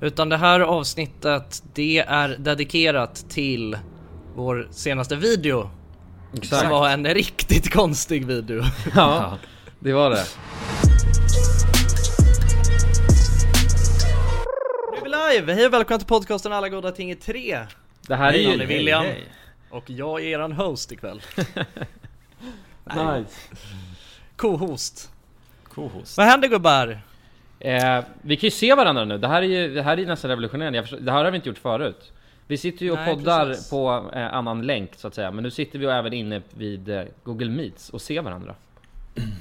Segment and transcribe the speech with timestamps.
[0.00, 3.78] Utan det här avsnittet, det är dedikerat till
[4.34, 5.70] vår senaste video.
[6.36, 6.62] Exakt.
[6.62, 8.62] Som var en riktigt konstig video.
[8.94, 9.38] Ja,
[9.78, 10.24] det var det.
[14.92, 15.54] Nu är vi live!
[15.54, 17.66] Hej och välkomna till podcasten Alla goda ting i tre.
[18.06, 18.66] Det här är Hej, ju...
[18.66, 19.06] William.
[19.70, 21.22] Och jag är eran host ikväll.
[22.84, 23.34] Nice.
[24.36, 25.10] Co-host.
[25.74, 26.16] Kohost.
[26.16, 27.00] Vad händer gubbar?
[27.60, 30.28] Eh, vi kan ju se varandra nu, det här är ju det här är nästan
[30.28, 32.12] revolutionerande, förstår, det här har vi inte gjort förut.
[32.46, 33.70] Vi sitter ju och Nej, poddar precis.
[33.70, 36.88] på eh, annan länk så att säga, men nu sitter vi ju även inne vid
[36.88, 38.54] eh, Google Meets och ser varandra.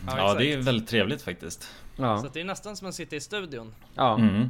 [0.08, 1.70] Ja, det är väldigt trevligt faktiskt.
[1.98, 3.74] Ja, Så det är nästan som att sitta i studion.
[3.96, 4.50] ja Mm.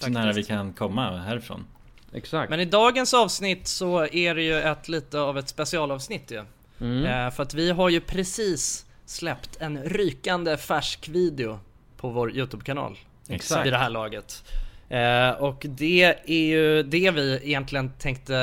[0.00, 1.64] Så nära vi kan komma härifrån.
[2.12, 2.50] exakt.
[2.50, 6.44] Men i dagens avsnitt så är det ju ett lite av ett specialavsnitt ju.
[6.80, 7.04] Mm.
[7.04, 11.60] Eh, för att vi har ju precis släppt en rykande färsk video
[12.00, 12.98] på vår YouTube-kanal.
[13.28, 13.66] Exakt.
[13.66, 14.44] Vid det här laget.
[14.88, 18.36] Eh, och det är ju det vi egentligen tänkte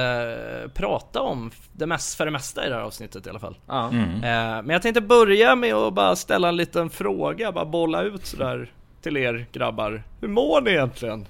[0.63, 3.57] eh, prata om det mest, för det mesta i det här avsnittet i alla fall.
[3.67, 3.89] Ja.
[3.89, 4.15] Mm.
[4.15, 8.25] Eh, men jag tänkte börja med att bara ställa en liten fråga, bara bolla ut
[8.25, 8.71] sådär
[9.01, 10.03] till er grabbar.
[10.21, 11.25] Hur mår ni egentligen?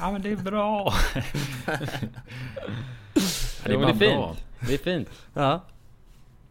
[0.00, 0.94] Ja men det är bra.
[3.66, 4.44] Jo, men det är fint.
[4.60, 5.08] Det är fint.
[5.34, 5.60] Ja.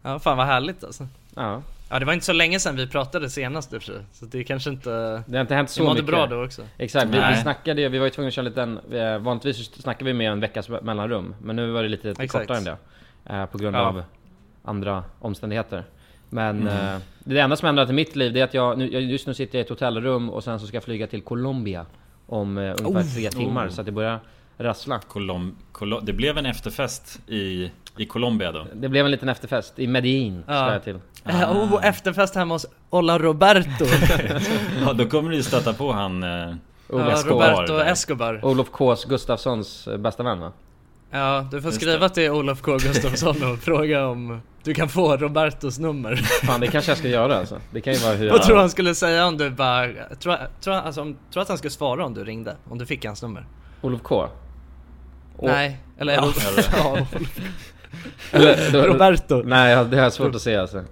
[0.02, 1.08] Ja, fan vad härligt alltså.
[1.36, 1.62] Ja.
[1.92, 3.96] Ja, det var inte så länge sedan vi pratade senast för sig.
[4.12, 4.90] Så det kanske inte...
[5.28, 6.06] Det har inte hänt Vi så mycket.
[6.06, 6.62] bra då också.
[6.78, 7.42] Exakt, vi, vi Nej.
[7.42, 10.32] snackade ju, vi var ju tvungna att köra lite en, eh, vanligtvis snackar vi med
[10.32, 12.32] en veckas mellanrum Men nu var det lite Exakt.
[12.48, 12.78] kortare än det
[13.26, 13.80] eh, På grund Ja.
[13.82, 14.04] av
[14.64, 15.84] andra omständigheter
[16.30, 19.28] Men eh, det enda som ändrat i mitt liv det är att jag, nu, just
[19.28, 21.86] nu sitter jag i ett hotellrum och sen så ska jag flyga till Colombia
[22.28, 24.20] Om eh, ungefär tre timmar så att det börjar
[24.64, 28.66] rassla Colom, Colo- det blev en efterfest i, i Colombia då.
[28.74, 30.74] Det blev en liten efterfest i Medellin ska Ja.
[30.74, 33.86] jag till Eh, oh, efterfest hemma hos Olla Roberto.
[34.86, 36.24] Ja då kommer du ju stöta på han...
[36.24, 37.86] Eh, ja, Escobar Roberto där.
[37.86, 38.46] Escobar.
[38.46, 40.52] Olof Ks Gustafssons eh, bästa vän va?
[41.12, 42.14] Ja, du får Just skriva det.
[42.14, 46.16] till Olof K Gustafsson och fråga om du kan få Robertos nummer.
[46.16, 48.46] Fan det kanske jag ska göra alltså Det kan ju vara hur Vad jag...
[48.46, 49.88] tror du han skulle säga om du bara...
[50.20, 52.56] Tror, tror, alltså, om, tror att han skulle svara om du ringde?
[52.70, 53.46] Om du fick hans nummer?
[53.82, 54.28] Olof K?
[55.36, 56.14] Och- Nej, eller...
[56.14, 56.34] Ja,
[56.74, 57.08] ja,
[58.32, 59.42] Eller, då, Roberto.
[59.46, 60.84] Nej, ja, det har jag svårt att se alltså.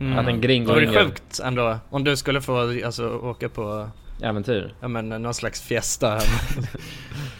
[0.00, 0.18] Mm.
[0.18, 3.88] Att en gringo Det vore sjukt ändå om du skulle få alltså, åka på
[4.22, 4.74] Äventyr.
[4.80, 6.20] ja, men, någon slags fiesta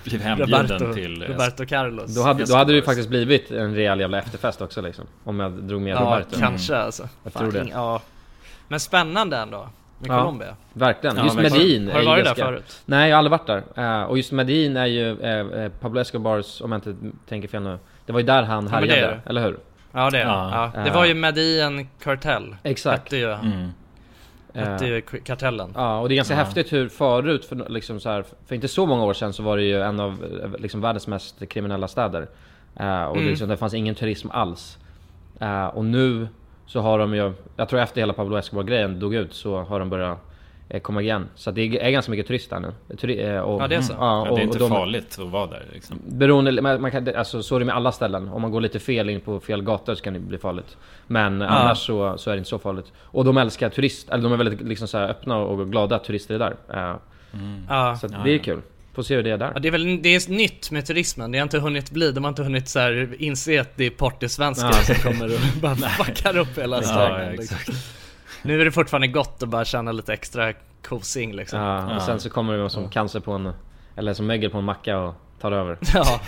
[0.05, 1.23] blev hembjuden Roberto, till...
[1.23, 4.81] Roberto Carlos Då hade, då hade det ju faktiskt blivit en rejäl jävla efterfest också
[4.81, 5.05] liksom.
[5.25, 6.39] Om jag drog med Ja, Roberto.
[6.41, 7.71] kanske alltså Jag Fan, tror det.
[7.71, 8.03] Ja
[8.69, 9.69] Men spännande ändå
[10.09, 10.19] Med Ja.
[10.21, 11.17] Colombia Verkligen.
[11.17, 11.53] Ja, Just verkligen.
[11.59, 12.81] Medellin Har du är varit ju där ganska- förut?
[12.85, 14.01] Nej, jag har aldrig varit där.
[14.01, 16.95] Eh, och just Medellin är ju eh, Pablo Escobars, om jag inte
[17.29, 17.79] tänker fel nu.
[18.07, 19.21] Det var ju där han Ja, härjade, det.
[19.31, 19.59] eller hur?
[19.93, 20.31] Ja det är det.
[20.31, 20.71] Ja.
[20.75, 20.81] ja.
[20.83, 20.95] Det Ja.
[20.95, 23.03] var ju Medellin Cartel Exakt.
[23.03, 23.69] Hette ju, Mm.
[24.55, 26.39] hette ju kartellen Ja, och det är ganska Ja.
[26.39, 29.57] häftigt hur förut, för, liksom så här, för inte så många år sedan så var
[29.57, 30.25] det ju en av
[30.59, 32.27] liksom, världens mest kriminella städer.
[32.77, 33.25] Eh, och Mm.
[33.25, 34.79] det, liksom, det fanns ingen turism alls.
[35.73, 36.29] Och nu
[36.67, 39.91] så har de ju, jag tror efter hela Pablo Escobar-grejen dog ut så har de
[39.91, 40.19] börjat
[40.69, 41.29] eh, komma igen.
[41.35, 42.97] Så det är ganska mycket turister nu.
[42.97, 43.93] Turi, eh, och, Ja, det är så.
[43.93, 45.99] Ja, Ja, och, det är inte de, farligt att vara där liksom.
[46.07, 48.29] Beroende, man, man kan, alltså, så är det med alla ställen.
[48.29, 50.77] Om man går lite fel in på fel gator så kan det bli farligt.
[51.07, 52.93] Men annars så, så är det inte så farligt.
[53.01, 56.35] Och de älskar turist, eller de är väldigt liksom, så öppna och glada att turister
[56.35, 56.57] är där.
[56.75, 56.97] Eh,
[57.69, 58.43] Ja så Ja, det är ja.
[58.43, 58.61] kul.
[58.95, 59.51] Får se hur det är där.
[59.55, 62.25] Ja, det är väl det är nytt med turismen, det har inte hunnit bli, de
[62.25, 64.95] har inte hunnit så här inse att det är partysvenskar Ja.
[64.95, 67.57] som kommer och bara fuckar upp hela Ja, strängen liksom.
[67.61, 67.79] exakt.
[68.43, 70.53] Nu är det fortfarande gott att bara känna lite extra
[70.89, 72.01] kosing liksom Ja, och Ja.
[72.07, 73.53] sen så kommer det någon som cancer på en,
[73.97, 75.79] eller som mögel på en macka och tar över.
[75.95, 76.21] Ja,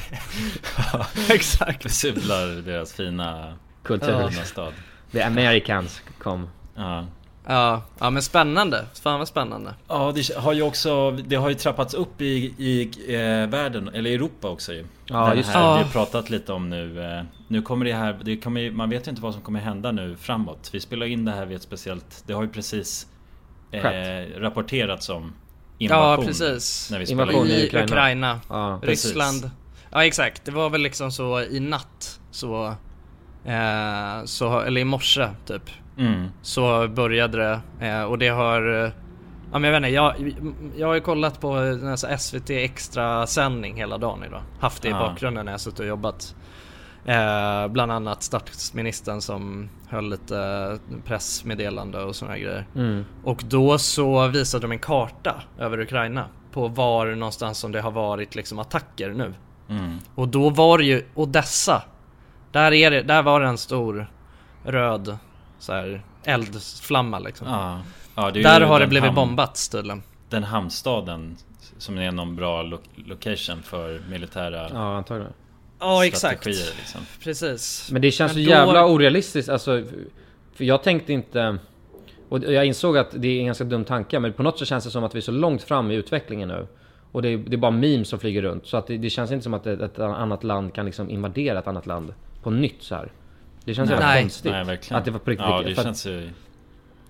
[1.31, 4.29] exakt Besudlar deras fina, Kultur.
[4.29, 4.73] fina stad.
[5.13, 6.49] The Americans kom.
[6.75, 7.07] Ja.
[7.47, 11.55] Ja, ja men spännande, fan vad spännande Ja, det har ju också, det har ju
[11.55, 14.87] trappats upp i, i eh, världen, eller i Europa också ju.
[15.07, 15.79] Ja, det just här det.
[15.79, 17.05] vi har pratat lite om nu.
[17.19, 19.93] Eh, nu kommer det här, det kommer, man vet ju inte vad som kommer hända
[19.93, 20.71] nu framåt.
[20.73, 23.07] Vi spelar in det här vid ett speciellt, det har ju precis
[23.71, 23.83] eh,
[24.41, 25.33] rapporterats om
[25.79, 25.85] Ja
[26.15, 26.27] invasion.
[26.27, 27.53] precis, När vi spelar Invasion in.
[27.53, 27.85] i Ukraina.
[27.87, 28.79] Ukraina, Ja.
[28.83, 29.05] Precis.
[29.05, 29.51] Ryssland
[29.91, 32.75] Ja exakt, det var väl liksom så i natt så,
[33.45, 36.29] eh, så eller i morse typ Mm.
[36.43, 38.91] Så började det eh, och det har eh,
[39.53, 40.15] Ja men jag vet inte, jag,
[40.77, 41.57] jag har ju kollat på
[41.91, 44.99] alltså SVT extra sändning hela dagen idag Haft det i Ja.
[44.99, 46.35] bakgrunden när jag suttit och jobbat
[47.05, 53.05] eh, Bland annat statsministern som höll lite pressmeddelande och här grejer Mm.
[53.25, 57.91] Och då så visade de en karta över Ukraina På var någonstans som det har
[57.91, 59.35] varit liksom attacker nu
[59.69, 59.99] Mm.
[60.15, 61.83] Och då var det ju Odessa
[62.55, 64.07] Där, är det, där var det en stor
[64.65, 65.17] röd
[65.59, 67.81] så här, eldflamma liksom Ja.
[68.15, 71.37] Ja, det är Där har det blivit hamn- bombat tydligen Den hamnstaden
[71.79, 75.33] Som är någon bra lo location för militära Ja, antagligen.
[75.81, 76.41] Ja exakt.
[76.43, 77.01] strategier liksom.
[77.25, 77.89] Precis.
[77.93, 79.83] Men det känns Men så då- jävla orealistiskt alltså.
[80.55, 81.59] För jag tänkte inte...
[82.29, 84.85] Och jag insåg att det är en ganska dum tanke, men på något sätt känns
[84.85, 86.67] det som att vi är så långt fram i utvecklingen nu.
[87.13, 88.67] Och det är, det är bara memes som flyger runt.
[88.67, 91.59] Så att det, det känns inte som att ett, ett annat land kan liksom invadera
[91.59, 92.15] ett annat land
[92.45, 93.13] på nytt så här.
[93.65, 94.53] Det känns jävla konstigt.
[94.53, 94.99] Nej verkligen.
[94.99, 95.47] Att det var på riktigt.
[95.49, 96.31] Ja det känns ju...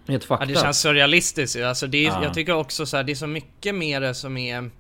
[0.08, 1.62] Helt Ja, fucked det känns surrealistiskt.
[1.62, 2.24] Alltså det är, Ja.
[2.24, 4.70] Jag tycker också så här, det är så mycket det som är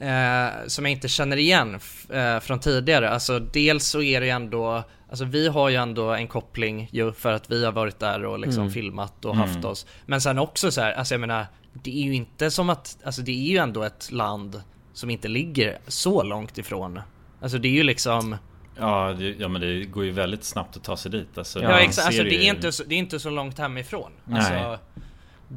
[0.00, 1.78] eh, som jag inte känner igen
[2.10, 3.10] eh, från tidigare.
[3.10, 7.12] Alltså dels så är det ju ändå, alltså vi har ju ändå en koppling ju
[7.12, 8.72] för att vi har varit där och liksom Mm.
[8.72, 9.86] filmat och haft oss.
[10.06, 13.22] Men sen också så här, alltså jag menar, det är ju inte som att, alltså
[13.22, 14.62] det är ju ändå ett land
[14.92, 17.00] som inte ligger så långt ifrån.
[17.40, 18.36] Alltså det är ju liksom
[18.78, 21.38] Ja, det, ja men det går ju väldigt snabbt att ta sig dit.
[21.38, 23.58] Alltså, Ja, exakt, ser alltså det ju- är, inte så, det är inte så långt
[23.58, 24.10] hemifrån.
[24.24, 24.38] Nej.
[24.38, 24.78] Alltså,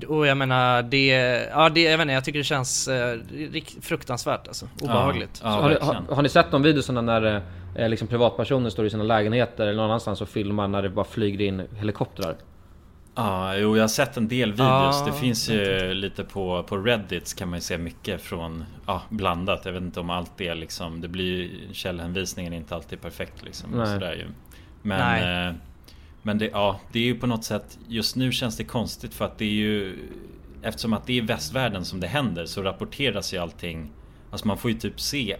[0.07, 1.07] och jag menar, det,
[1.51, 3.17] ja det, jag vet inte, jag tycker det känns eh,
[3.81, 4.67] fruktansvärt alltså.
[4.81, 5.41] Obehagligt.
[5.43, 7.41] Ja, ja har, har, har ni sett de videorna när
[7.75, 11.05] eh, liksom privatpersoner står i sina lägenheter eller någon annanstans och filmar när det bara
[11.05, 12.35] flyger in helikoptrar?
[13.17, 14.95] Ja, jo jag har sett en del videos.
[14.99, 19.01] Ja, det finns ju lite på, på Reddit kan man ju se mycket från ja,
[19.09, 19.65] blandat.
[19.65, 23.43] Jag vet inte om allt är liksom Det blir ju källhänvisningen är inte alltid perfekt
[23.43, 23.71] liksom.
[23.71, 23.87] Nej.
[23.87, 24.25] Sådär ju.
[24.81, 25.55] Men, eh,
[26.21, 29.25] men det, ja, det är ju på något sätt Just nu känns det konstigt för
[29.25, 29.97] att det är ju
[30.61, 33.91] Eftersom att det är västvärlden som det händer så rapporteras ju allting
[34.31, 35.37] Alltså man får ju typ se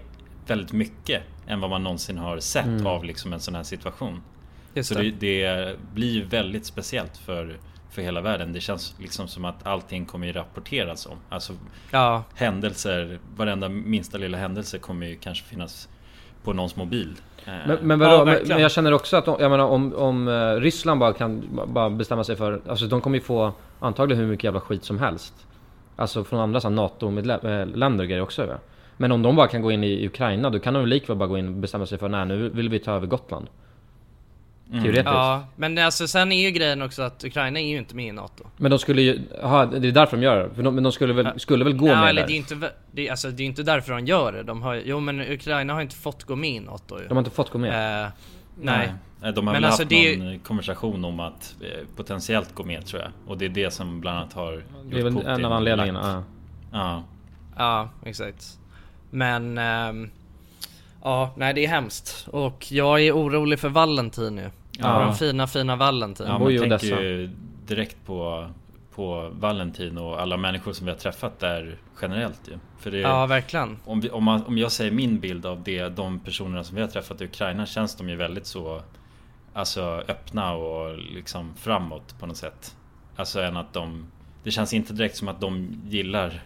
[0.48, 4.22] väldigt mycket än vad man någonsin har sett av liksom en sån här situation.
[4.78, 5.12] Just Så det.
[5.12, 7.58] det, det blir väldigt speciellt för,
[7.92, 8.54] för hela världen.
[8.54, 11.18] Det känns liksom som att allting kommer ju rapporteras om.
[11.30, 11.54] Alltså
[11.92, 15.90] Ja, händelser, varenda minsta lilla händelse kommer ju kanske finnas
[16.44, 17.14] på någons mobil.
[17.46, 18.18] Eh, Men, men, Ja, vadå?
[18.18, 18.56] men, verkligen.
[18.56, 21.90] men jag känner också att om, jag menar, om, om eh, Ryssland bara kan bara
[21.90, 22.62] bestämma sig för...
[22.68, 25.34] Alltså de kommer ju få antagligen hur mycket jävla skit som helst.
[25.96, 28.46] Alltså från andra NATO-länder och grejer också.
[28.46, 28.56] Ja.
[28.98, 31.30] Men om de bara kan gå in i Ukraina då kan de väl likväl bara
[31.30, 33.48] gå in och bestämma sig för nej nu vill vi ta över Gotland.
[34.72, 34.84] Mm.
[34.84, 35.06] Teoretiskt.
[35.06, 38.12] ja, men alltså sen är ju grejen också att Ukraina är ju inte med i
[38.12, 38.44] NATO.
[38.58, 39.22] Men de skulle ju...
[39.44, 40.56] Aha, det är därför de gör det.
[40.56, 42.28] För de, men de skulle väl, skulle väl gå Ja, med eller där?
[42.28, 44.44] det är inte, det är, alltså, det är inte därför de gör det.
[44.44, 47.08] De har, jo men Ukraina har inte fått gå med i NATO ju.
[47.08, 48.04] De har inte fått gå med.
[48.04, 48.10] Eh,
[48.62, 48.94] nej.
[49.22, 52.64] Nej, De har Men väl alltså haft det- någon konversation om att eh, potentiellt gå
[52.64, 53.12] med tror jag.
[53.28, 56.24] Och det är det som bland annat har det är väl en av anledningarna.
[56.72, 56.78] Ja.
[56.80, 57.04] Ja.
[57.58, 58.46] Ja, exakt.
[59.12, 59.58] Men...
[59.58, 60.10] ehm,
[61.04, 62.28] ja, nej det är hemskt.
[62.32, 64.50] Och jag är orolig för Valentin nu.
[64.80, 65.06] Ja.
[65.06, 66.26] Vår fina, fina Valentin.
[66.28, 66.86] Ja, man tänker Odessa.
[67.02, 67.30] ju
[67.68, 68.48] direkt på,
[68.96, 72.58] på Valentin och alla människor som vi har träffat där generellt ju.
[72.80, 73.78] För det, Ja, verkligen.
[73.86, 76.82] om, vi, om, man, om jag säger min bild av det, de personerna som vi
[76.82, 78.82] har träffat i Ukraina känns de ju väldigt så
[79.54, 82.76] Alltså öppna och liksom framåt på något sätt.
[83.16, 84.08] Alltså än att de
[84.44, 86.44] Det känns inte direkt som att de gillar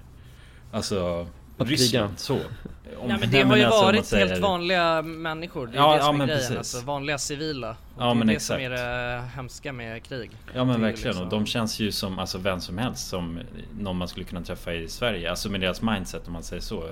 [0.72, 1.28] Alltså
[1.62, 2.18] Att Ryssland kriga.
[2.18, 2.34] så.
[2.34, 5.68] Om- Nej men det har ju alltså, varit helt vanliga människor.
[5.68, 6.40] Det är Ja, det ja, som är men grejen.
[6.42, 6.58] precis.
[6.58, 7.70] Alltså, vanliga civila.
[7.70, 8.62] Och Ja, det är men det exakt.
[8.64, 10.32] som är det hemska med krig.
[10.54, 13.40] Ja men är verkligen liksom- och de känns ju som alltså vem som helst som
[13.80, 15.30] någon man skulle kunna träffa i Sverige.
[15.30, 16.84] Alltså med deras mindset om man säger så.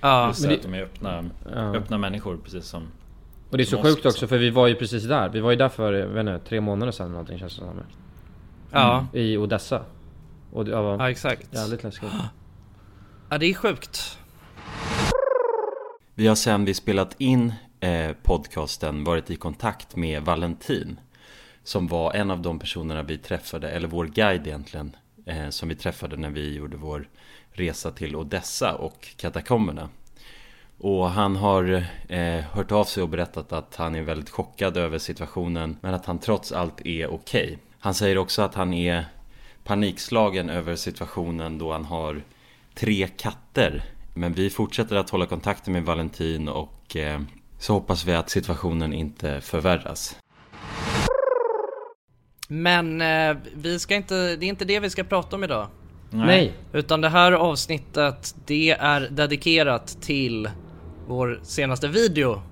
[0.00, 1.24] Ja, Just det, att de är öppna,
[1.54, 1.74] Ja.
[1.76, 2.82] öppna människor precis som
[3.50, 4.08] Och det är så sjukt liksom.
[4.08, 5.28] också för vi var ju precis där.
[5.28, 7.80] Vi var ju där för, jag vet inte, tre månader sedan någonting känns det som.
[8.70, 9.82] ja, I Odessa.
[10.52, 11.46] Och det var ja exakt.
[11.54, 12.10] jävligt läskigt.
[13.34, 14.18] Ja det är sjukt.
[16.14, 21.00] Vi har sen vi spelat in eh, podcasten varit i kontakt med Valentin
[21.64, 25.74] Som var en av de personerna vi träffade, eller vår guide egentligen eh, Som vi
[25.74, 27.08] träffade när vi gjorde vår
[27.52, 29.88] resa till Odessa och katakomberna
[30.78, 34.98] Och han har eh, hört av sig och berättat att han är väldigt chockad över
[34.98, 39.04] situationen Men att han trots allt är okej Han säger också att han är
[39.64, 42.22] panikslagen över situationen då han har
[42.74, 47.20] tre katter Men vi fortsätter att hålla kontakten med Valentin och eh,
[47.58, 50.16] så hoppas vi att situationen inte förvärras
[52.48, 55.68] Men eh, vi ska inte, det är inte det vi ska prata om idag.
[56.10, 56.52] Nej!
[56.72, 60.50] Utan det här avsnittet det är dedikerat till
[61.06, 62.42] vår senaste video.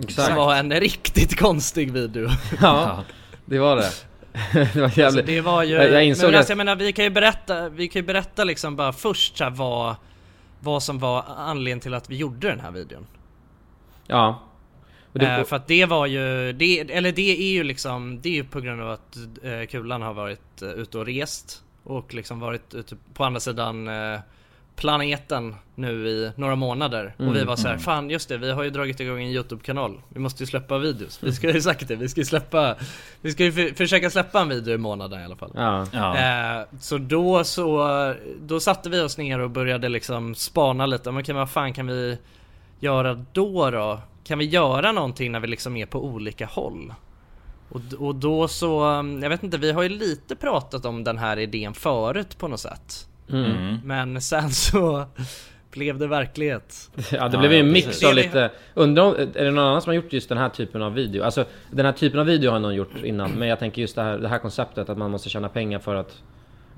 [0.00, 0.28] Exakt.
[0.28, 2.28] Som var en riktigt konstig video.
[2.60, 3.04] Ja,
[3.46, 4.07] det var det.
[4.52, 4.98] det var jävligt.
[5.04, 5.74] Alltså, det var ju...
[5.74, 8.06] Jag- jag insåg men alltså, att- jag menar vi kan ju berätta, vi kan ju
[8.06, 9.96] berätta liksom bara först så här, vad,
[10.60, 13.06] vad som var anledningen till att vi gjorde den här videon.
[14.06, 14.40] Ja.
[15.12, 18.32] Det, Eh, för att det var ju, det, eller det är ju liksom, det är
[18.32, 22.40] ju på grund av att eh, Kulan har varit eh, ute och rest och liksom
[22.40, 24.20] varit ute på andra sidan eh,
[24.78, 28.62] planeten nu i några månader och vi var så här, fan just det, vi har
[28.62, 30.00] ju dragit igång en YouTube-kanal.
[30.08, 31.18] Vi måste ju släppa videos.
[31.22, 32.76] Vi ska ju sagt det, vi ska ju släppa,
[33.20, 35.52] vi ska ju för, försöka släppa en video i månaden i alla fall.
[35.54, 35.86] Ja.
[35.92, 36.16] Ja.
[36.16, 41.24] Eh, så då så, då satte vi oss ner och började liksom spana lite, men
[41.24, 42.18] kan, vad fan kan vi
[42.80, 44.00] göra då då?
[44.24, 46.94] Kan vi göra någonting när vi liksom är på olika håll?
[47.68, 48.80] Och, och då så,
[49.22, 52.60] jag vet inte, vi har ju lite pratat om den här idén förut på något
[52.60, 53.07] sätt.
[53.32, 53.76] Mm.
[53.84, 55.04] Men sen så
[55.70, 56.90] blev det verklighet.
[57.12, 58.04] Ja det Ja, blev ju en mix precis.
[58.04, 60.82] av lite, undrar om, är det någon annan som har gjort just den här typen
[60.82, 61.22] av video?
[61.24, 64.02] Alltså den här typen av video har någon gjort innan, men jag tänker just det
[64.02, 66.22] här, det här konceptet att man måste tjäna pengar för att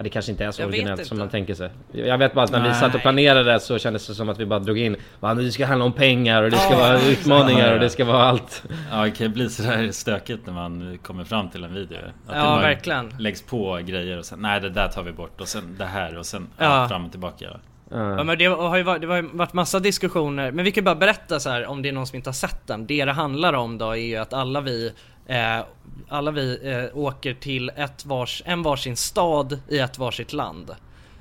[0.01, 1.71] Ja, det kanske inte är så Jag originellt som man tänker sig.
[1.93, 2.81] Jag vet bara att när vi Nej.
[2.81, 5.67] satt och planerade så kändes det som att vi bara drog in "Va, Det ska
[5.67, 8.63] handla om pengar och det ska Ja, vara utmaningar och det ska vara allt.
[8.91, 11.97] Ja, det kan ju bli sådär stökigt när man kommer fram till en video.
[11.99, 13.15] Att det Ja, bara verkligen.
[13.19, 16.19] läggs på grejer och sen nej det där tar vi bort och sen det här
[16.19, 16.89] och sen Ja.
[16.89, 17.47] fram och tillbaka.
[17.91, 20.85] Ja men det har ju varit, det har ju varit massa diskussioner, men vi kan
[20.85, 22.87] bara berätta så här om det är någon som inte har sett den.
[22.87, 24.93] Det det handlar om då är ju att alla vi
[25.27, 25.61] eh,
[26.09, 30.71] alla vi eh, åker till ett vars, en varsin stad i ett varsitt land.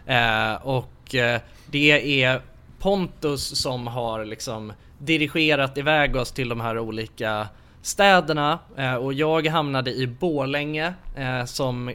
[0.05, 2.41] Eh, och eh, det är
[2.79, 7.47] Pontus som har liksom dirigerat iväg oss till de här olika
[7.81, 10.93] städerna eh, och jag hamnade i Borlänge
[11.45, 11.93] som,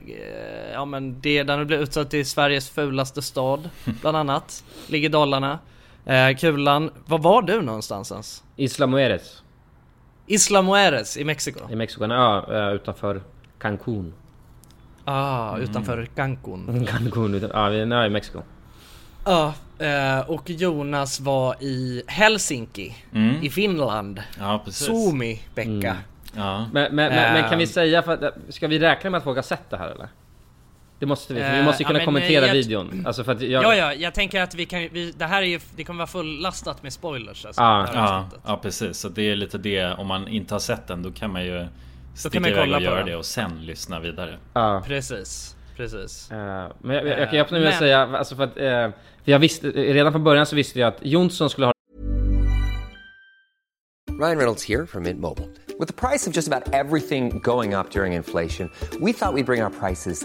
[0.73, 3.71] ja men det, den blev utsatt till Sveriges fulaste stad
[4.01, 4.65] bland annat.
[4.87, 5.59] Ligger i Dalarna.
[6.39, 8.43] Kulan, var var du någonstans ens?
[8.57, 9.44] Isla Mujeres
[10.27, 11.71] Isla Mujeres i Mexiko.
[11.71, 13.23] i Mexiko, ja, eh, utanför
[13.59, 14.13] Cancún.
[15.05, 16.87] Ah, utanför Cancun.
[16.91, 18.43] Cancún, utan, ja vi är nära i Mexiko.
[19.25, 23.43] Ja, eh, och Jonas var i Helsinki Mm.
[23.43, 24.23] i Finland.
[24.39, 24.87] Ja precis.
[24.87, 25.97] Suomi, Pekka.
[26.37, 26.59] Ja.
[26.73, 27.71] Men, men, men, men kan vi Ehm.
[27.71, 30.09] säga, för att, ska vi räkna med att folk har sett det här eller?
[30.99, 33.03] Det måste vi, för vi Eh, måste ju ja, kunna men, kommentera jag- videon.
[33.07, 33.65] Alltså för att jag...
[33.65, 36.07] Ja, ja, jag tänker att vi kan vi, det här är ju, det kommer vara
[36.07, 37.89] fullastat med spoilers alltså, Ja.
[37.93, 40.87] det här Ja, ja precis, så det är lite det om man inte har sett
[40.87, 41.67] den då kan man ju
[42.15, 43.07] Sticka man iväg och på göra den.
[43.07, 44.83] det och sen lyssna vidare ja.
[44.87, 46.31] Precis, precis.
[46.31, 46.37] Eh,
[46.79, 48.57] men jag, jag, jag kan öppna med att säga, alltså för att...
[48.57, 48.63] Eh,
[49.25, 51.73] för jag visste, redan från början så visste jag att Jonsson skulle ha
[54.21, 55.49] Ryan Reynolds here from Mint Mobile.
[55.79, 58.71] With the price of just about everything going up during inflation,
[59.01, 60.25] we thought we'd bring our prices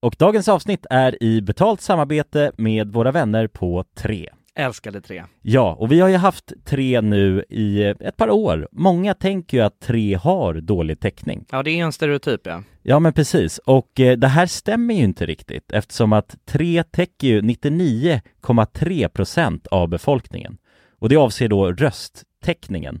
[0.00, 4.30] Och dagens avsnitt är i betalt samarbete med våra vänner på 3.
[4.54, 5.24] Älskade tre.
[5.42, 8.68] Ja, och vi har ju haft 3 nu i ett par år.
[8.72, 11.44] Många tänker ju att 3 har dålig täckning.
[11.50, 12.62] Ja det är en stereotyp ja.
[12.82, 13.58] Ja, men precis.
[13.58, 19.66] Och eh, det här stämmer ju inte riktigt eftersom att 3 täcker ju 99,3 procent
[19.66, 20.58] av befolkningen.
[20.98, 23.00] Och det avser då rösttäckningen.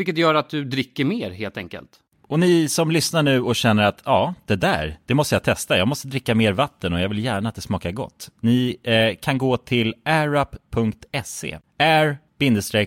[0.00, 1.88] Vilket gör att du dricker mer helt enkelt.
[2.26, 5.78] Och ni som lyssnar nu och känner att ja, det där, det måste jag testa.
[5.78, 8.30] Jag måste dricka mer vatten och jag vill gärna att det smakar gott.
[8.40, 11.58] Ni eh, kan gå till airup.se.
[11.78, 12.86] air-up.se.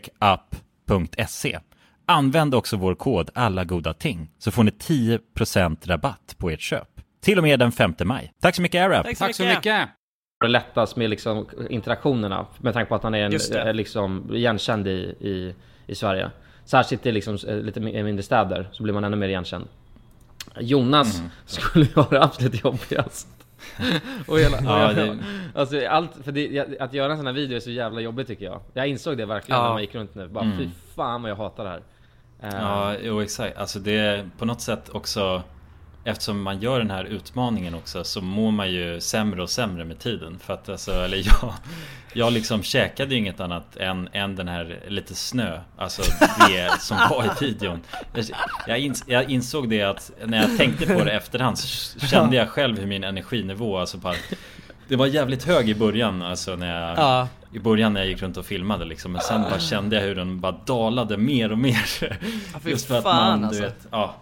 [2.06, 6.90] Använd också vår kod alla goda ting så får ni 10% rabatt på ert köp.
[7.22, 8.34] Till och med den 5 maj.
[8.42, 9.18] Tack så mycket AirUp!
[9.18, 9.90] Tack så mycket.
[10.40, 14.88] Det lättas med liksom interaktionerna med tanke på att han är en, är liksom igenkänd
[14.88, 15.56] i, i,
[15.88, 16.32] i Sverige.
[16.66, 19.68] Särskilt i liksom eh, lite mi- mindre städer så blir man ännu mer igenkänd.
[20.60, 23.28] Jonas skulle ju ha det absolut jobbigast.
[24.28, 25.18] och hela, Ja, och det...
[25.56, 28.46] Alltså allt, för det, att göra en sån här video är så jävla jobbigt tycker
[28.46, 29.64] jag Jag insåg det verkligen Ja.
[29.66, 30.58] när man gick runt nu, bara Mm.
[30.58, 31.82] fy fan vad jag hatar det här
[32.44, 33.58] Eh, Ja, jo exakt.
[33.58, 35.44] Alltså det är på något sätt också
[36.04, 40.00] Eftersom man gör den här utmaningen också så mår man ju sämre och sämre med
[40.00, 40.40] tiden.
[40.40, 41.54] För att alltså, eller jag
[42.14, 46.02] Jag liksom käkade ju inget annat än, än den här lite snö Alltså
[46.50, 47.80] det som var i videon
[48.68, 52.50] jag, ins, jag insåg det att när jag tänkte på det efterhand så kände jag
[52.50, 54.16] själv hur min energinivå alltså bara
[54.88, 57.28] Det var jävligt hög i början alltså när jag Ja.
[57.54, 60.16] I början när jag gick runt och filmade liksom Men sen bara kände jag hur
[60.16, 62.20] den bara dalade mer och mer
[62.64, 63.62] fy Just för att man, alltså.
[63.62, 64.16] du vet, ja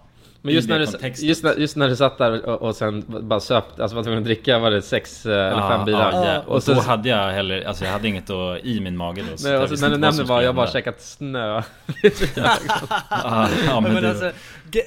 [0.43, 3.39] Men just när, du, just, när, just när du satt där och, och sen bara
[3.39, 6.11] söp, alltså var tvungen att dricka, var det sex eh, eller fem bilar?
[6.11, 6.39] Ja, ja.
[6.39, 9.23] Och, och så, då hade jag heller, alltså jag hade inget att, i min mage
[9.31, 10.79] då så nej, så, visste när du nämnde bara, jag bara hända.
[10.79, 12.89] käkat snö så gott.
[13.09, 14.31] ja, men, men alltså,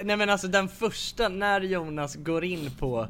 [0.03, 3.09] nej men alltså den första, när Jonas går in på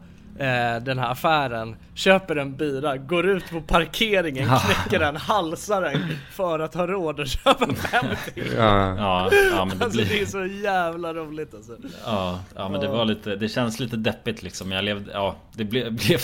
[0.80, 6.58] den här affären, köper en bira, går ut på parkeringen, knäcker den, halsar den för
[6.58, 8.52] att ha råd att köpa fem till.
[8.56, 8.96] ja.
[8.96, 11.76] ja, ja men det Alltså det är blir så jävla roligt alltså.
[12.04, 15.64] Ja, ja men det var lite, det känns lite deppigt liksom Jag levde, ja det
[15.64, 16.20] blev, blev,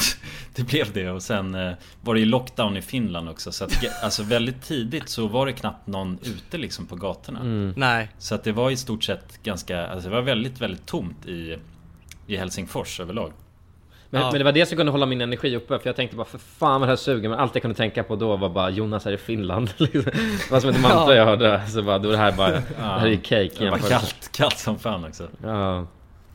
[0.55, 4.03] det blev det och sen eh, var det ju lockdown i Finland också så att
[4.03, 7.41] alltså väldigt tidigt så var det knappt någon ute liksom på gatorna
[7.77, 8.09] Nej.
[8.19, 11.57] Så att det var i stort sett ganska, alltså det var väldigt, väldigt tomt i,
[12.27, 13.33] i Helsingfors överlag
[14.11, 14.31] Men, Ja.
[14.31, 16.39] men det var det som kunde hålla min energi uppe för jag tänkte bara för
[16.39, 19.07] fan vad det här suger men allt jag kunde tänka på då var bara Jonas
[19.07, 20.03] är i Finland liksom.
[20.05, 22.63] Det var som ett mantra jag hörde så bara då var det här bara Det
[22.79, 25.87] här är ju cake Det var kallt, kallt som fan också Ja.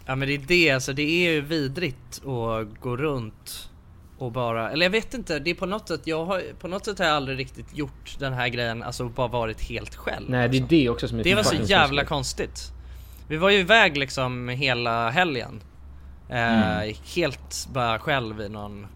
[0.06, 3.70] Ja men det är det, alltså det är ju vidrigt att gå runt
[4.18, 6.86] och bara, eller jag vet inte, det är på något sätt, jag har, på något
[6.86, 10.30] sätt har jag aldrig riktigt gjort den här grejen, alltså bara varit helt själv.
[10.30, 12.72] Nej det är det också som är Det var så jävla konstigt.
[13.28, 15.62] Vi var ju iväg liksom hela helgen.
[16.30, 18.88] Eh, Helt bara själv i någon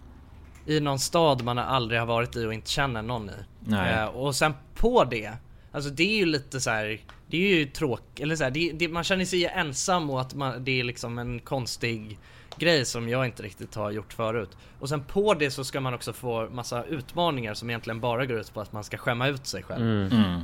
[0.66, 3.34] I någon stad man aldrig har varit i och inte känner någon i.
[3.60, 3.94] Nej.
[3.94, 5.32] Eh, och sen på det,
[5.72, 7.00] alltså det är ju lite så här.
[7.28, 10.34] Det är ju tråkigt, eller så här, det, det, man känner sig ensam och att
[10.34, 12.20] man, det är liksom en konstig
[12.58, 14.58] grej som jag inte riktigt har gjort förut.
[14.80, 18.40] Och sen på det så ska man också få massa utmaningar som egentligen bara går
[18.40, 19.84] ut på att man ska skämma ut sig själv.
[20.12, 20.42] mm.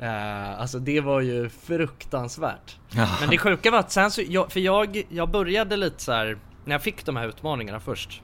[0.00, 2.76] Eh, alltså det var ju fruktansvärt.
[3.20, 6.38] Men det sjuka var att sen så, jag, för jag, jag började lite så här
[6.64, 8.22] när jag fick de här utmaningarna först.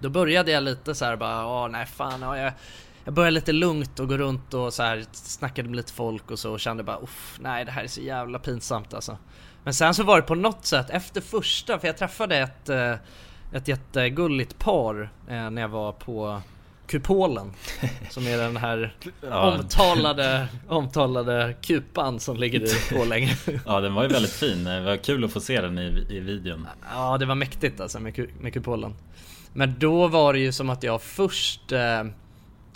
[0.00, 2.52] Då började jag lite så här bara, åh nej fan, ja, jag,
[3.04, 6.38] jag började lite lugnt och gå runt och så här snackade med lite folk och
[6.38, 9.18] så och kände bara, uff, nej det här är så jävla pinsamt alltså.
[9.64, 12.94] Men sen så var det på något sätt efter första, för jag träffade ett, eh,
[13.52, 16.42] ett jättegulligt par eh, när jag var på
[16.88, 17.52] Kupolen
[18.10, 18.94] Som är den här
[19.30, 22.60] omtalade, omtalade kupan som ligger
[22.92, 25.78] i Borlänge Ja den var ju väldigt fin, det var kul att få se den
[25.78, 26.66] i, i videon.
[26.92, 28.94] Ja det var mäktigt alltså med, med kupolen.
[29.52, 32.00] Men då var det ju som att jag först eh,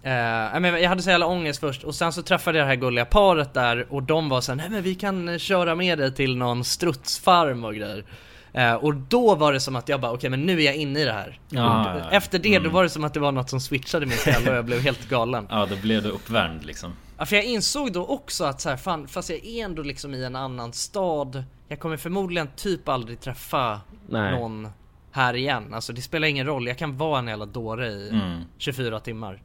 [0.03, 3.05] eh, jag, hade så jävla ångest först och sen så träffade jag det här gulliga
[3.05, 6.65] paret där och de var såhär nej men vi kan köra med dig till någon
[6.65, 8.05] strutsfarm och grejer
[8.53, 11.01] eh, Och då var det som att jag bara okej men nu är jag inne
[11.01, 12.11] i det här Ja, Och ja, ja.
[12.11, 12.73] Efter det då Mm.
[12.73, 15.09] var det som att det var något som switchade min skalle och jag blev helt
[15.09, 18.69] galen Ja då blev du uppvärmd liksom Ja, för jag insåg då också att så
[18.69, 22.89] här, fan, fast jag är ändå liksom i en annan stad Jag kommer förmodligen typ
[22.89, 24.33] aldrig träffa Nej.
[24.41, 24.69] någon
[25.13, 28.41] här igen Alltså det spelar ingen roll, jag kan vara en jävla dåre i Mm.
[28.59, 29.43] 24 timmar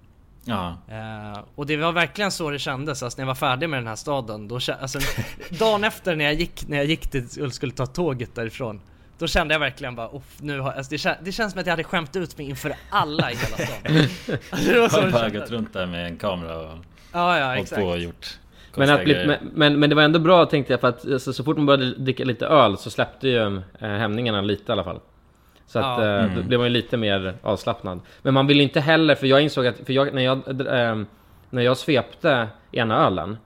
[0.50, 3.80] Ja, Eh, Och det var verkligen så det kändes, alltså när jag var färdig med
[3.80, 5.00] den här staden då, alltså,
[5.60, 8.82] Dagen efter när jag gick, när jag gick till, och skulle ta tåget därifrån
[9.20, 11.66] Då kände jag verkligen bara, Off, nu har, alltså det, kä- det känns som att
[11.68, 13.78] jag hade skämt ut mig inför alla i hela stan
[14.50, 16.78] alltså, det var så har gått runt där med en kamera och
[17.14, 18.40] Ja ja hållit exakt på och gjort
[18.76, 21.44] Men, att bli, men, men, det var ändå bra tänkte jag för att alltså, så
[21.44, 25.00] fort man började dricka lite öl så släppte ju eh, hämningarna lite i alla fall.
[25.68, 26.20] Så att Ja.
[26.20, 28.00] eh, då blev man ju lite mer avslappnad.
[28.22, 31.04] Men man vill inte heller, för jag insåg att, för jag, när jag, eh,
[31.50, 33.38] när jag svepte ena ölen,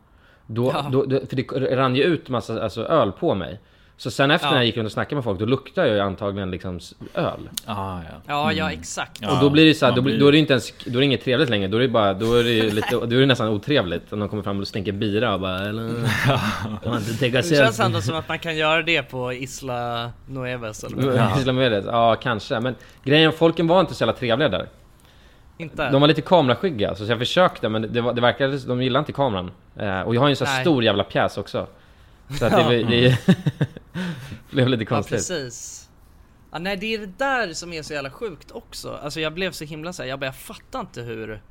[0.45, 0.89] då, Ja.
[0.91, 3.59] då, då, för det rann ju ut massa alltså, öl på mig.
[4.01, 4.51] Så sen efter Ja.
[4.51, 6.79] när jag gick runt och snackade med folk, då luktade jag ju antagligen liksom
[7.13, 7.49] öl.
[7.65, 8.01] Ah, ja.
[8.27, 10.53] Ja ja exakt och då blir det så här, då, blir- då är det inte
[10.53, 11.67] ens, då är det inget trevligt längre.
[11.67, 14.13] Då är det bara, då är det ju lite, då är det nästan otrevligt.
[14.13, 15.89] Om de kommer fram och stänker bira och bara eller,
[17.31, 21.17] Det känns ändå som att man kan göra det på Isla Nueves eller?
[21.17, 21.37] Ja.
[21.39, 21.85] Islamedet?
[21.87, 22.59] Ja, kanske.
[22.59, 24.67] Men grejen, folken var inte så jävla trevliga där.
[25.57, 25.89] Inte?
[25.89, 29.11] De var lite kameraskygga, så jag försökte men det, var, det verkade, de gillade inte
[29.13, 29.51] kameran.
[29.75, 31.67] Eh, och jag har ju en så här stor jävla pjäs också.
[32.39, 33.17] Så att det, det
[34.51, 35.17] blev lite Ja konstigt.
[35.17, 35.89] precis
[36.51, 39.51] ja, Nej det är det där som är så jävla sjukt också Alltså jag blev
[39.51, 41.41] så himla såhär, jag bara jag fattar inte hur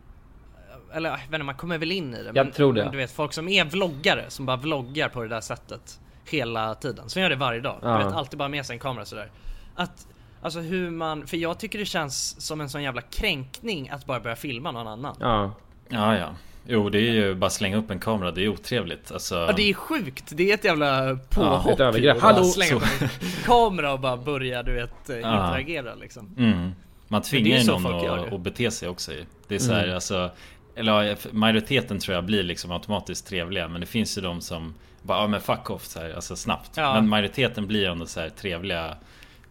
[0.93, 2.83] Eller jag vet inte, man kommer väl in i det Jag tror det.
[2.83, 6.75] men Du vet folk som är vloggare, som bara vloggar på det där sättet Hela
[6.75, 7.99] tiden, som gör det varje dag Ja.
[7.99, 9.31] Du vet alltid bara med sig en kamera sådär
[9.75, 10.07] Att
[10.43, 14.21] Alltså hur man, för jag tycker det känns som en sån jävla kränkning att bara
[14.21, 15.17] börja filma någon annan.
[15.21, 15.55] Ja.
[15.89, 16.29] Ja, ja.
[16.67, 19.13] Jo, det är ju bara slänga upp en kamera, det är otrevligt.
[19.13, 19.35] Alltså...
[19.35, 21.73] Ja det är sjukt, det är ett jävla påhopp.
[21.73, 22.21] ett övergrepp.
[22.21, 22.45] Hallå!
[22.45, 23.09] slänga upp en
[23.45, 25.47] kamera och bara börja du vet eh, Ja.
[25.47, 26.35] interagera liksom.
[26.39, 26.71] Mm.
[27.09, 27.87] Man tvingar ju någon
[28.35, 29.25] att, bete sig också ju.
[29.49, 30.31] Det är så här, alltså
[30.77, 34.75] Eller ja, majoriteten tror jag blir liksom automatiskt trevliga Men det finns ju de som
[35.03, 36.95] bara, ja men fuck off så här, alltså snabbt Ja.
[36.95, 38.97] Men majoriteten blir ändå så här trevliga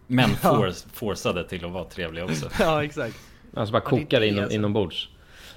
[0.08, 3.15] Men for, forcade till att vara trevliga också Ja exakt.
[3.54, 4.56] Alltså bara Ja, kokar det, inom, alltså.
[4.56, 5.10] inombords.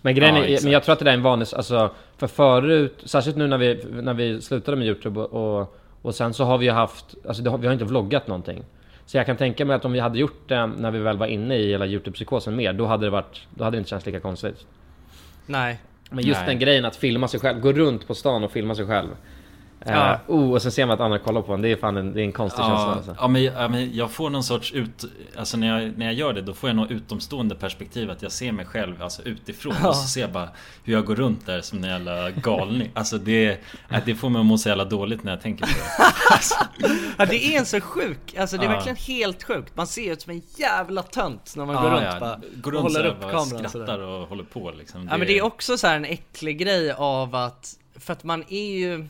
[0.03, 0.65] Men grejen Ja, är, exakt.
[0.65, 3.59] men jag tror att det där är en vanlig, alltså för förut, särskilt nu när
[3.59, 7.49] vi, när vi slutade med Youtube och, och, sen så har vi ju haft, alltså
[7.49, 8.65] har, vi har inte vloggat någonting.
[9.07, 11.27] Så jag kan tänka mig att om vi hade gjort det när vi väl var
[11.27, 14.21] inne i hela Youtube-psykosen mer, då hade det varit, då hade det inte känts lika
[14.21, 14.67] konstigt.
[15.47, 15.81] Nej.
[16.11, 16.49] Men just Nej.
[16.49, 19.09] den grejen att filma sig själv, gå runt på stan och filma sig själv.
[19.87, 20.12] Ja.
[20.29, 22.12] Uh, oh, och sen ser man att andra kollar på en, det är fan en,
[22.12, 23.16] det är en konstig känsla Ja, alltså.
[23.18, 25.05] ja, men, ja, men jag får någon sorts ut...
[25.37, 28.33] Alltså när jag, när jag gör det då får jag något utomstående perspektiv Att jag
[28.33, 30.49] ser mig själv alltså utifrån och så ser jag bara
[30.85, 33.59] Hur jag går runt där som en jävla galning Alltså det,
[34.05, 37.45] det får mig att må så jävla dåligt när jag tänker på det Ja det
[37.55, 38.75] är en så sjuk, alltså det är Ja.
[38.77, 39.77] verkligen helt sjukt.
[39.77, 42.21] Man ser ut som en jävla tönt när man Ja, går runt ja.
[42.21, 44.01] bara Går och runt så håller upp kameran skrattar sådär.
[44.01, 47.35] och håller på liksom Ja men det är också så här en äcklig grej av
[47.35, 49.09] att, för att man är ju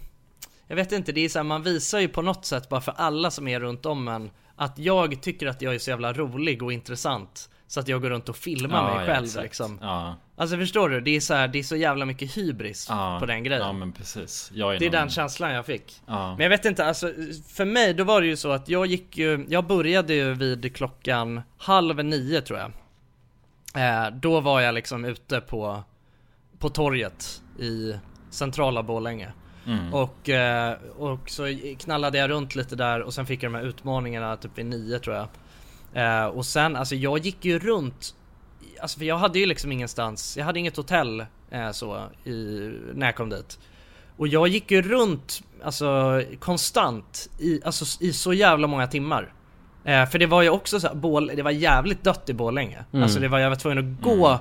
[0.66, 2.94] Jag vet inte, det är så här, man visar ju på något sätt bara för
[2.96, 6.62] alla som är runt om en Att jag tycker att jag är så jävla rolig
[6.62, 9.42] och intressant Så att jag går runt och filmar Ja, mig ja, själv exakt.
[9.42, 9.78] liksom.
[9.82, 11.00] Ja, Alltså förstår du?
[11.00, 13.62] Det är så här, det är så jävla mycket hybris ja, på den grejen.
[13.66, 14.50] Ja men precis.
[14.54, 14.90] Det är någon...
[14.90, 16.02] den känslan jag fick.
[16.06, 17.12] Ja, Men jag vet inte, alltså
[17.48, 20.76] för mig då var det ju så att jag gick ju, jag började ju vid
[20.76, 22.70] klockan halv nio tror jag.
[23.74, 25.82] Eh, Då var jag liksom ute på,
[26.58, 27.94] på torget i
[28.30, 29.32] centrala Borlänge
[29.66, 29.94] mm.
[29.94, 33.64] och, eh, och så knallade jag runt lite där och sen fick jag de här
[33.64, 35.28] utmaningarna typ vid nio tror jag.
[35.94, 38.14] Eh, Och sen, alltså jag gick ju runt
[38.80, 43.06] Alltså för jag hade ju liksom ingenstans, jag hade inget hotell eh, så i, när
[43.06, 43.58] jag kom dit.
[44.16, 49.32] Och jag gick ju runt, alltså konstant i, alltså, i så jävla många timmar.
[49.84, 52.84] Eh, För det var ju också så här, Bål, det var jävligt dött i Borlänge.
[53.02, 54.38] Alltså det var, jag var tvungen att gå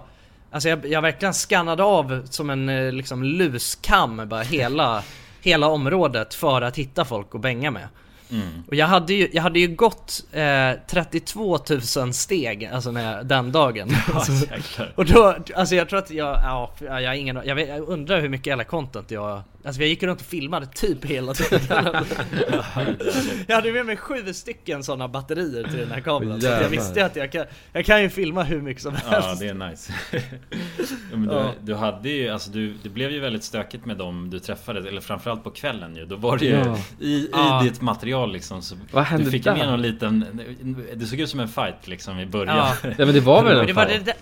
[0.52, 5.04] Alltså jag, jag verkligen skannade av som en eh, liksom luskam bara hela,
[5.42, 7.88] hela området för att hitta folk att bänga med.
[8.32, 8.63] Mm.
[8.67, 11.60] och jag hade ju, jag hade ju gått eh, 32
[11.98, 13.89] 000 steg, alltså när jag, den dagen.
[14.13, 14.32] alltså,
[14.96, 18.22] och då, alltså jag tror att jag, ja, jag har ingen, jag, vet, jag undrar
[18.22, 21.86] hur mycket jävla content jag, alltså jag gick runt och filmade typ hela tiden.
[23.48, 26.41] jag hade med mig sju stycken sådana batterier till den här kameran.
[26.41, 29.10] Så att jag visste att jag kan, jag kan ju filma hur mycket som helst.
[29.12, 31.52] Ja det är nice ja, men du, Ja.
[31.62, 35.02] du hade ju, alltså du, det blev ju väldigt stökigt med dem du träffade Eller
[35.02, 36.78] framförallt på kvällen ju Då var det ju Ja.
[37.00, 37.62] i, i Ja.
[37.63, 39.52] ditt material liksom så Vad hände Du fick där?
[39.52, 40.42] ju med någon liten
[40.96, 42.76] Det såg ut som en fight liksom i början Ja.
[42.84, 44.06] Ja men det var väl en det var fight?
[44.06, 44.18] det, det,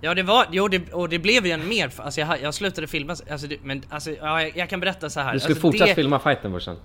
[0.00, 2.86] Ja det var, jo det, och det blev ju en mer, alltså jag, jag slutade
[2.86, 5.32] filma, alltså det, men alltså ja, jag, jag kan berätta så här.
[5.32, 6.76] Du skulle alltså, fortsätta det, filma fighten brorsan.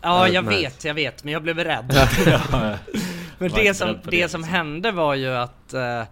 [0.00, 0.60] Ja Ja, jag nice.
[0.60, 1.92] vet, jag vet, men jag blev rädd.
[2.26, 2.48] Ja,
[3.38, 4.44] Men det som, det det, som liksom.
[4.44, 6.02] hände var ju att eh,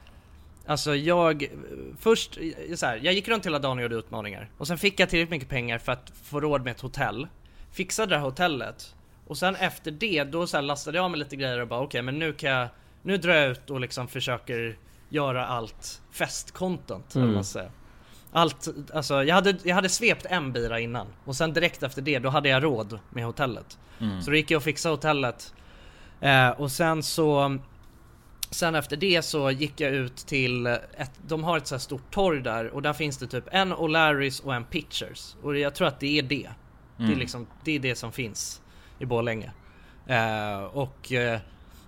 [0.67, 1.47] Alltså jag,
[2.01, 5.01] först eh, så här, jag gick runt hela dagen och gjorde utmaningar Och sen fick
[5.01, 7.27] jag tillräckligt mycket pengar för att få råd med ett hotell
[7.73, 8.95] Fixade det här hotellet
[9.31, 12.19] Och sen efter det, då så lastade jag mig lite grejer och bara okej men
[12.19, 12.69] nu kan jag
[13.03, 17.35] Nu drar jag ut och liksom försöker göra allt festcontent mm.
[17.35, 17.71] man säga.
[18.33, 22.19] Allt, alltså jag hade, jag hade svept en bira innan Och sen direkt efter det,
[22.19, 24.23] då hade jag råd med hotellet Mm.
[24.23, 25.55] Så då gick jag och fixade hotellet
[26.21, 27.59] eh, Och sen så
[28.51, 32.11] Sen efter det så gick jag ut till ett, de har ett så här stort
[32.11, 35.89] torg där och där finns det typ en O'Larrys och en Pitchers Och jag tror
[35.89, 36.49] att det är det
[36.97, 37.19] Det är Mm.
[37.19, 38.61] liksom, det är det som finns
[39.01, 39.51] i Borlänge.
[40.07, 41.39] Eh, Och eh,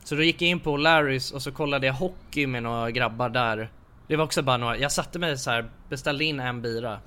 [0.05, 3.29] Så då gick jag in på O'Larrys och så kollade jag hockey med några grabbar
[3.29, 3.71] där.
[4.07, 6.99] Det var också bara några, jag satte mig så här, beställde in en bira.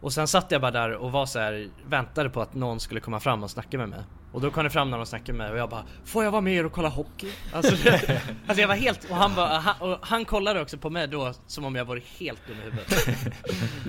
[0.00, 3.00] Och sen satt jag bara där och var så här, väntade på att någon skulle
[3.00, 4.00] komma fram och snacka med mig.
[4.32, 6.30] Och då kom det fram någon och snackade med mig och jag bara Får jag
[6.30, 7.32] vara med er och kolla hockey?
[7.52, 10.90] Alltså, det, alltså jag var helt, och han, bara, han, och han kollade också på
[10.90, 12.92] mig då som om jag var helt dum i huvudet.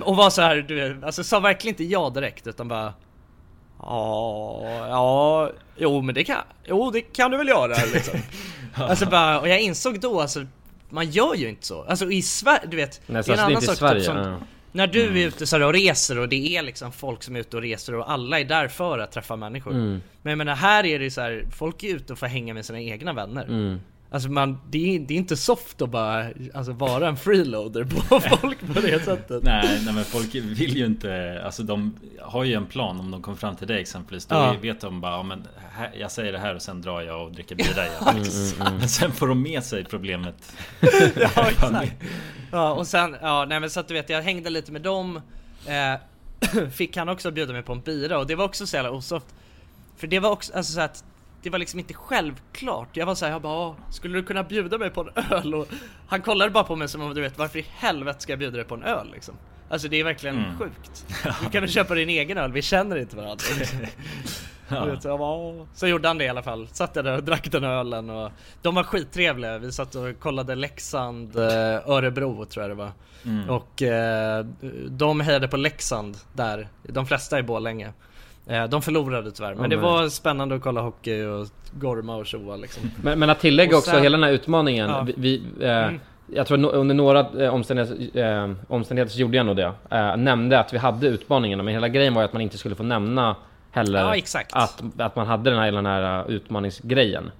[0.02, 2.94] Och var så här, du vet, alltså sa verkligen inte ja direkt utan bara
[3.82, 8.18] Ja, ja, jo men det kan, jo det kan du väl göra liksom
[8.74, 10.46] Alltså bara, och jag insåg då alltså
[10.90, 13.40] Man gör ju inte så, alltså i Sverige, du vet Nej, Det är en särskilt
[13.40, 13.94] annan sak Sverige.
[14.00, 14.36] typ som ja.
[14.72, 17.40] när du är ute så här och reser och det är liksom folk som är
[17.40, 20.02] ute och reser och alla är där för att träffa människor Mm.
[20.22, 22.54] Men jag menar här är det ju så här, folk är ute och får hänga
[22.54, 23.80] med sina egna vänner Mm.
[24.12, 28.20] Alltså man, det är, det är inte soft att bara alltså vara en freeloader på
[28.20, 29.42] folk på det sättet.
[29.42, 33.22] Nej, nej men folk vill ju inte Alltså de har ju en plan om de
[33.22, 34.56] kommer fram till dig exempelvis Då Ja.
[34.62, 37.32] vet de bara, ja, men här, jag säger det här och sen drar jag och
[37.32, 38.26] dricker bira igen
[38.78, 40.52] Men sen får de med sig problemet
[41.16, 41.92] ja, exakt.
[42.50, 45.20] Ja, och sen, ja nej men så att du vet jag hängde lite med dem
[45.66, 46.00] eh,
[46.72, 49.26] Fick han också bjuda mig på en bira och det var också så jävla osoft
[49.96, 51.04] För det var också, alltså så att
[51.42, 52.96] det var liksom inte självklart.
[52.96, 55.54] Jag var såhär, jag bara "Ah, skulle du kunna bjuda mig på en öl?
[55.54, 55.66] Och
[56.08, 58.56] han kollade bara på mig som om du vet varför i helvete ska jag bjuda
[58.56, 59.34] dig på en öl liksom?
[59.68, 60.58] Alltså det är verkligen Mm.
[60.58, 61.06] sjukt.
[61.44, 63.44] Du kan väl köpa din egen öl, vi känner inte varandra.
[64.86, 66.68] Vet, så, bara, "Ah." så gjorde han det i alla fall.
[66.72, 68.30] Satt jag där och drack den ölen och
[68.62, 69.58] de var skittrevliga.
[69.58, 72.90] Vi satt och kollade Leksand, eh, Örebro tror jag det var.
[73.24, 73.50] Mm.
[73.50, 74.44] Och eh,
[74.88, 76.68] de hejade på Leksand där.
[76.82, 77.86] De flesta i Borlänge.
[77.86, 77.92] Eh,
[78.68, 82.56] de förlorade tyvärr, men Ja, det var spännande att kolla hockey och gorma och tjoa
[82.56, 82.82] liksom.
[83.02, 84.90] Men, men att tillägga också sen- hela den här utmaningen.
[84.90, 85.02] Ja.
[85.02, 86.00] Vi, vi, eh, Mm.
[86.34, 89.72] Jag tror att under några eh, omständigheter, eh, omständigheter så gjorde jag nog det.
[89.90, 92.74] Eh, nämnde att vi hade utmaningarna, men hela grejen var ju att man inte skulle
[92.74, 93.36] få nämna
[93.70, 94.52] heller Ja, exakt.
[94.56, 97.30] Att, att man hade den här, hela den här eh, utmaningsgrejen.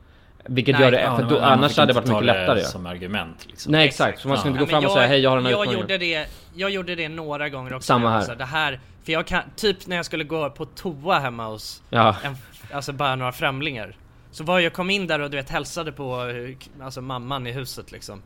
[0.44, 2.32] Vilket Nej, gör det, ja, för då, man annars fick hade det varit mycket ta
[2.32, 2.60] det lättare.
[2.60, 3.72] som argument liksom.
[3.72, 5.44] Nej exakt, så man skulle inte gå Ja, fram och säga hej jag har den
[5.46, 5.80] här jag utmaningen.
[5.80, 7.86] gjorde det, jag gjorde det några gånger också.
[7.86, 8.20] Samma här.
[8.20, 11.82] så Det här, för jag kan, typ när jag skulle gå på toa hemma hos
[11.90, 12.16] Ja.
[12.24, 12.36] en,
[12.72, 13.96] alltså bara några främlingar.
[14.30, 17.52] Så var jag kom in där och du vet hälsade på eh, alltså mamman i
[17.52, 18.22] huset liksom.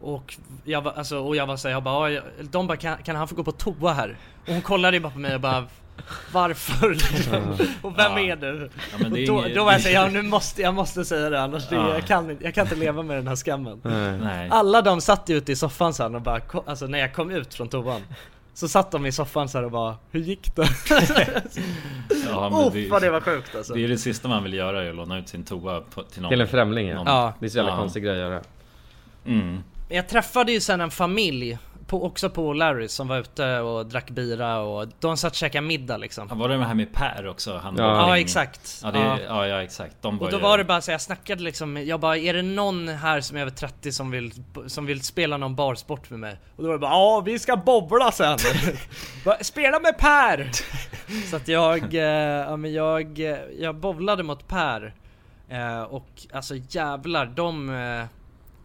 [0.00, 2.96] Och jag var, alltså, och jag var såhär, jag bara, "Ja, jag- de bara kan,
[3.02, 4.16] kan han få gå på toa här?
[4.46, 5.66] Och hon kollade ju bara på mig och bara
[6.32, 6.90] Varför?
[7.82, 8.20] och vem Ja.
[8.20, 8.70] är du?
[8.92, 11.04] Ja, men det är och då, då var jag såhär, ja nu måste jag måste
[11.04, 11.94] säga det annars det, Ja.
[11.94, 13.80] jag, kan, inte- jag kan inte leva med den här skammen.
[14.22, 14.48] Nej.
[14.50, 17.54] Alla de satt ju ute i soffan sen och bara, alltså när jag kom ut
[17.54, 18.00] från toan
[18.54, 20.62] Så satt de i soffan så här och bara, hur gick det?
[22.28, 23.74] Ja, men oh, det- vad det var sjukt alltså.
[23.74, 26.22] Det är det sista man vill göra, är att låna ut sin toa på, till
[26.22, 26.94] någon Till en främling ja.
[26.96, 27.32] någon- Ja.
[27.40, 27.76] Det är så jävla Ja.
[27.76, 28.42] konstig grej att göra.
[29.26, 29.58] Mm.
[29.88, 31.58] Jag träffade ju sen en familj,
[31.94, 35.66] på, också på Larrys som var ute och drack bira och de satt och käkade
[35.66, 36.26] middag liksom.
[36.30, 37.56] Ja, Var det här med Per också?
[37.56, 38.08] Han Ja.
[38.08, 38.80] Ja exakt.
[38.82, 39.18] Ja, det, ja.
[39.28, 39.46] ja.
[39.46, 39.96] ja exakt.
[40.00, 40.42] De Och då ju...
[40.42, 43.40] var det bara så jag snackade liksom, jag bara är det någon här som är
[43.40, 44.32] över 30 som vill,
[44.66, 46.36] som vill spela någon barsport med mig?
[46.56, 48.38] Och då var det bara ja vi ska bobbla sen!
[49.40, 50.50] Spela med Per!
[51.30, 52.02] så att jag, eh,
[52.48, 54.94] ja men jag, eh, jag bowlade mot Per
[55.48, 58.06] eh, och alltså jävlar de,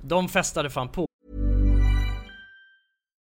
[0.02, 1.09] de festade fan på.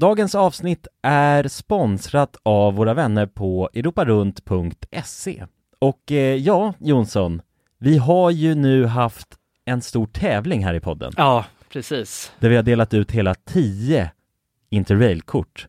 [0.00, 5.46] Dagens avsnitt är sponsrat av våra vänner på europarunt.se.
[5.78, 7.42] Och eh, ja, Jonsson,
[7.78, 9.28] vi har ju nu haft
[9.64, 12.32] en stor tävling här i podden Ja, precis.
[12.38, 14.10] där vi har delat ut hela 10
[14.70, 15.68] Interrail-kort.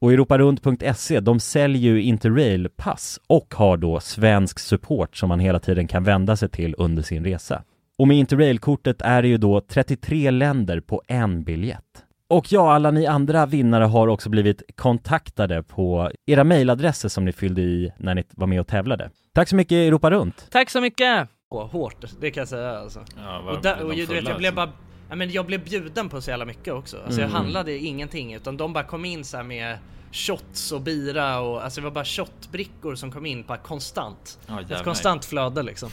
[0.00, 5.88] Och europarunt.se, de säljer ju Interrail-pass och har då svensk support som man hela tiden
[5.88, 7.62] kan vända sig till under sin resa.
[7.98, 11.82] Och med Interrail-kortet är det ju då 33 länder på en biljett.
[12.28, 17.32] Och ja, alla ni andra vinnare har också blivit kontaktade på era mejladresser som ni
[17.32, 19.10] fyllde i när ni var med och tävlade.
[19.34, 20.46] Tack så mycket Europa Runt!
[20.50, 21.28] Tack så mycket!
[21.50, 23.00] Åh, hårt, det kan jag säga alltså.
[23.16, 24.76] Ja, och där, och du vet, jag blev alltså?
[24.76, 26.96] bara Ja, men jag blev bjuden på så jävla mycket också.
[27.04, 27.42] Alltså jag Mm.
[27.42, 29.78] handlade ingenting utan de bara kom in så med
[30.12, 34.38] shots och bira och alltså det var bara shotbrickor som kom in bara konstant.
[34.46, 35.90] Ja, Ett konstant flöde liksom.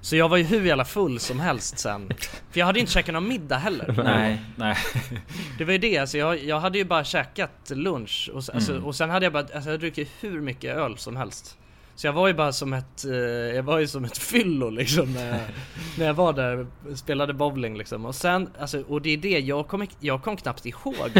[0.00, 2.08] Så jag var ju hur jävla full som helst sen.
[2.50, 4.02] För jag hade inte käkat någon middag heller.
[4.04, 4.76] Nej, nej.
[5.58, 8.84] Det var ju det, alltså jag, jag hade ju bara käkat lunch och, alltså, Mm.
[8.84, 11.58] och sen hade jag bara, alltså jag druckit hur mycket öl som helst.
[11.96, 13.12] Så jag var ju bara som ett, eh,
[13.56, 15.40] jag var ju som ett fyllo liksom när jag,
[15.98, 18.04] när jag var där och spelade bowling liksom.
[18.06, 21.10] Och sen, alltså, och det är det, jag kom, jag kom knappt ihåg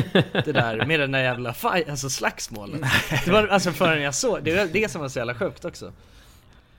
[0.44, 2.80] det där med den där jävla fight, alltså slagsmålet.
[3.24, 5.92] Det var alltså förrän jag såg, det var det som var så jävla sjukt också.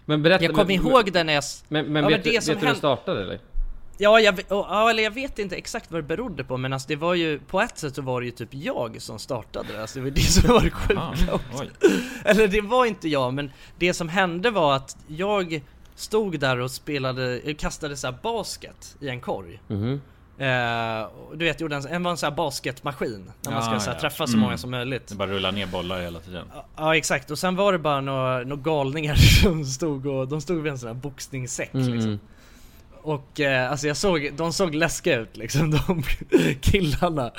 [0.05, 1.43] Men berätta Jag kom men, ihåg det när jag...
[1.67, 3.39] Men, men Ja, vet, det du- som vet du hur det startade eller?
[3.97, 6.95] Ja, jag, ja, eller jag vet inte exakt vad det berodde på men alltså det
[6.95, 9.99] var ju, på ett sätt så var det ju typ jag som startade det, alltså
[9.99, 11.65] det var det som var det sjuka också.
[12.25, 15.61] Eller det var inte jag, men det som hände var att jag
[15.95, 19.61] stod där och spelade, eh, kastade så här basket i en korg.
[19.67, 20.01] Mhm.
[20.37, 23.73] Eh, och du vet, gjorde en, en var en sån här basketmaskin, när man ska
[23.73, 24.01] Ja, så här, ja.
[24.01, 24.39] träffa så Mm.
[24.45, 25.07] många som möjligt.
[25.07, 26.47] Det bara rullar ner bollar hela tiden.
[26.75, 30.63] Ja exakt, och sen var det bara några, några galningar som stod och, de stod
[30.63, 31.93] vid en sån här boxningssäck Mm.
[31.93, 32.19] liksom.
[33.05, 36.03] Och eh, alltså jag såg, de såg läskiga ut liksom, de
[36.61, 37.31] killarna.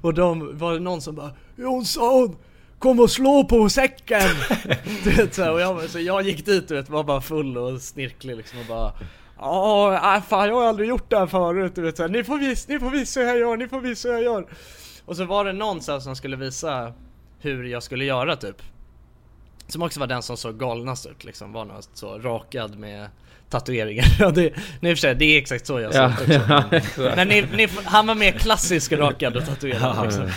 [0.00, 2.36] Och de, var det någon som bara Jonsson!
[2.78, 4.30] Kom och slå på säcken!
[5.04, 7.58] du vet så, här, och jag, så jag gick dit du vet, var bara full
[7.58, 8.92] och snirklig liksom och bara
[9.38, 12.38] Ja, fan jag har aldrig gjort det här förut du vet så här, ni får
[12.38, 14.46] visa, ni får visa hur jag gör, ni får visa hur jag gör.
[15.04, 16.92] Och så var det någon så här, som skulle visa
[17.38, 18.62] hur jag skulle göra typ.
[19.66, 23.08] Som också var den som såg galnast ut liksom, var något så rakad med
[23.52, 24.04] tatueringar.
[24.18, 26.32] Ja, det, nej, för sig, det är exakt så jag såg Ja, också.
[26.32, 27.16] ja, Men, exakt.
[27.16, 30.30] men ni, ni, han var mer klassisk rakad och tatuerad Ja, liksom.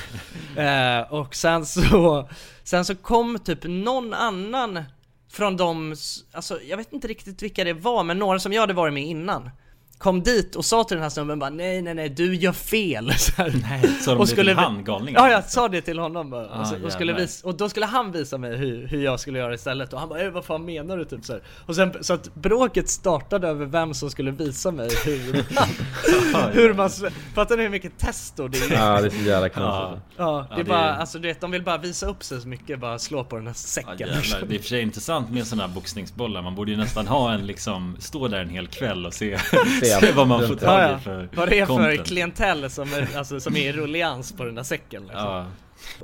[0.63, 2.29] eh, Och sen så,
[2.63, 4.83] sen så kom typ någon annan
[5.31, 5.95] från de,
[6.31, 9.03] alltså jag vet inte riktigt vilka det var, men några som jag hade varit med
[9.03, 9.49] innan
[9.97, 13.13] Kom dit och sa till den här snubben bara nej nej nej du gör fel
[13.17, 13.53] så här.
[13.69, 15.21] Nej, sa de det till han, galningen?
[15.23, 16.49] Ja jag sa det till honom bara.
[16.49, 19.19] Ah, och, så, och, skulle visa, och då skulle han visa mig hur, hur jag
[19.19, 21.41] skulle göra istället och han bara "Eh, vad fan menar du typ så här.
[21.65, 25.33] Och sen så att bråket startade över vem som skulle visa mig hur
[26.53, 26.89] Hur man,
[27.35, 28.73] fattar ni hur mycket testo det är?
[28.73, 30.03] Ja, det är så jävla konstigt.
[30.17, 32.23] Ja, det är Ja, det bara, är- alltså du vet de vill bara visa upp
[32.23, 34.41] sig så mycket, bara slå på den här säcken Ja, jävlar.
[34.47, 36.41] Det är och för sig intressant med sådana här boxningsbollar.
[36.41, 39.37] Man borde ju nästan ha en liksom, stå där en hel kväll och se,
[39.85, 42.07] se vad man får tag i för Vad det är för content.
[42.07, 45.23] klientell som är, alltså, som är i rullians på den där säcken liksom.
[45.25, 45.45] Ja.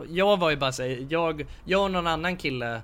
[0.09, 2.81] Jag var ju bara såhär, jag, jag och någon annan kille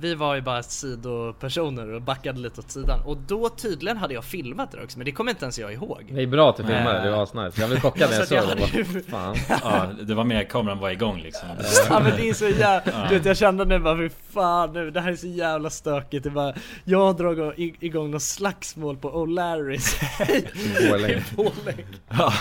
[0.00, 4.24] vi var ju bara sidopersoner och backade lite åt sidan och då tydligen hade jag
[4.24, 6.62] filmat det också men det kommer inte ens jag ihåg Det är bra att du
[6.62, 7.04] filmar, Nej.
[7.04, 7.60] det var asnice.
[7.60, 8.78] Jag blev chockad när jag såg jag det.
[8.78, 9.36] ju- Fan.
[9.48, 11.48] Ja, det var mer kameran var igång liksom.
[11.88, 13.06] Ja men det är så jävla, Ja.
[13.08, 16.24] du vet jag kände nu bara fy fan nu, det här är så jävla stökigt.
[16.24, 21.84] Det bara, jag har dragit i- igång något slagsmål på O'Larrys I Borlänge.
[22.10, 22.32] Ja,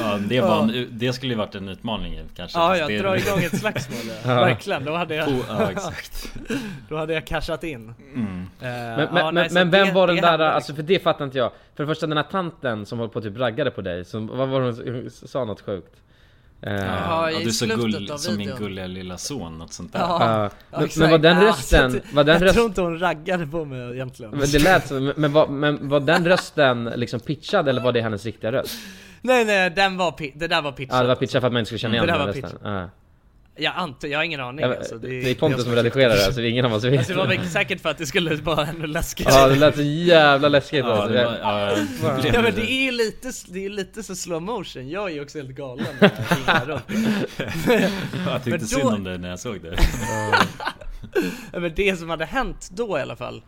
[0.00, 2.58] ja, det, var en, det skulle ju varit en utmaning kanske.
[2.58, 4.30] Ja, jag drar igång ett slagsmål ja.
[4.30, 4.34] Ja.
[4.34, 6.32] Verkligen, då hade jag Oh, ja, exakt.
[6.88, 8.40] Då hade jag cashat in Mm.
[8.42, 10.98] Eh, Men, ja, men, nej, men vem det- var den där, hände alltså för det
[11.02, 11.52] fattar inte jag.
[11.76, 14.48] För det första den här tanten som höll på typ raggade på dig, som, vad
[14.48, 15.96] var hon sa något sjukt?
[16.62, 19.98] Eh, Ja, Ja, du är så gull, som min gulliga lilla son, något sånt där.
[20.00, 23.46] Ja, Ja, men- men var den rösten- var den Jag röst- tror inte hon raggade
[23.46, 27.20] på mig egentligen Men det lät så, men, men, var, men var den rösten liksom
[27.20, 28.78] pitchad eller var det hennes riktiga röst?
[29.22, 31.60] Nej nej, den var, det där var pitchat Ja det var pitchat för att man
[31.60, 32.88] inte skulle känna igen Det där den rösten.
[33.56, 36.40] Jag antar, jag har ingen aning Ja, alltså, det är Pontus som redigerar det, alltså
[36.40, 36.98] det är ingen av oss vet.
[36.98, 39.74] Alltså, det var väl säkert för att det skulle vara ännu läskigare Ja det lät
[39.76, 41.08] så jävla läskigt Ja, alltså.
[41.12, 41.70] det var- ja,
[42.32, 42.70] Ja men det.
[42.72, 45.86] är ju lite, det är lite så slow motion, jag är ju också helt galen
[46.00, 46.10] jag.
[48.26, 49.76] Jag tyckte Men synd då- om dig när jag såg det.
[51.52, 53.42] Ja, men det som hade hänt då i alla fall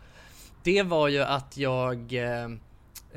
[0.63, 2.43] Det var ju att jag eh,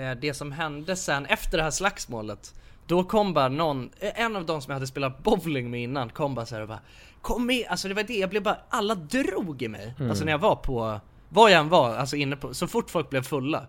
[0.08, 2.54] eh, Det som hände sen efter det här slagsmålet
[2.86, 6.08] Då kom bara någon, eh, en av de som jag hade spelat bowling med innan
[6.10, 6.80] kom bara så här och bara
[7.22, 9.94] Kom med, alltså det var det, jag blev bara, alla drog i mig.
[9.98, 10.10] Mm.
[10.10, 13.10] Alltså när jag var på, var jag än var, alltså inne på, så fort folk
[13.10, 13.66] blev fulla.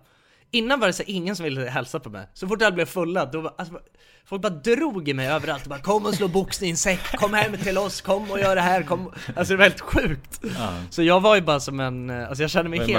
[0.50, 3.24] Innan var det så ingen som ville hälsa på mig, så fort alla blev fulla
[3.24, 3.80] då var, alltså,
[4.28, 7.78] Folk bara drog i mig överallt och bara kom och slå boxningssäck, kom hem till
[7.78, 9.12] oss, kom och gör det här, kom.
[9.36, 10.40] Alltså det var helt sjukt.
[10.58, 10.72] Ja.
[10.90, 12.90] Så jag var ju bara som en, eh, alltså jag kände mig helt...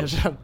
[0.00, 0.38] Jag kände,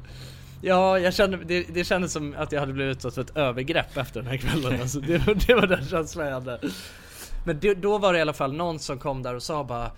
[0.62, 3.96] ja, jag kände, det, det kändes som att jag hade blivit utsatt för ett övergrepp
[3.96, 6.58] efter den här kvällen alltså, det, var- det var den känslan jag hade
[7.46, 9.90] Men det, då var det i alla fall någon som kom där och sa bara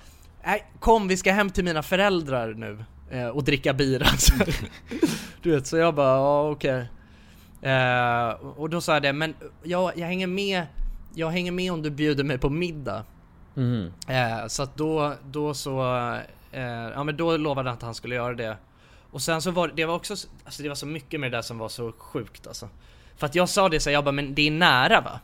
[0.47, 4.55] Nej, kom vi ska hem till mina föräldrar nu eh, och dricka bira så här.
[5.43, 6.87] Du vet, så jag bara, ja okej
[7.63, 10.63] eh, Och då sa jag det, men jag, jag hänger med
[11.15, 13.05] Jag hänger med om du bjuder mig på middag
[13.57, 13.93] Mhm.
[14.09, 15.81] Eh, så att då, då så,
[16.53, 16.63] eh,
[16.95, 18.57] ja men då lovade han att han skulle göra det.
[19.15, 21.43] Och sen så var det var också, alltså det var så mycket med det där
[21.43, 22.69] som var så sjukt alltså.
[23.17, 25.21] För att jag sa det så jag bara men det är nära va?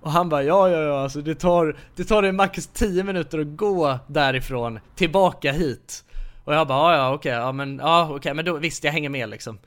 [0.00, 3.38] Och han bara ja ja ja alltså det tar, det tar det max 10 minuter
[3.38, 6.04] att gå därifrån tillbaka hit.
[6.44, 9.08] Och jag bara ja ja okej, ja men ja okej men då visst jag hänger
[9.08, 9.58] med liksom.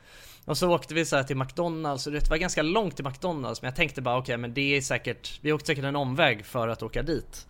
[0.45, 3.61] Och så åkte vi så här till McDonalds och det var ganska långt till McDonalds
[3.61, 6.67] men jag tänkte bara okej men det är säkert, vi åkte säkert en omväg för
[6.67, 7.47] att åka dit.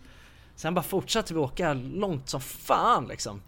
[0.56, 3.40] Sen bara fortsatte vi åka långt som fan liksom.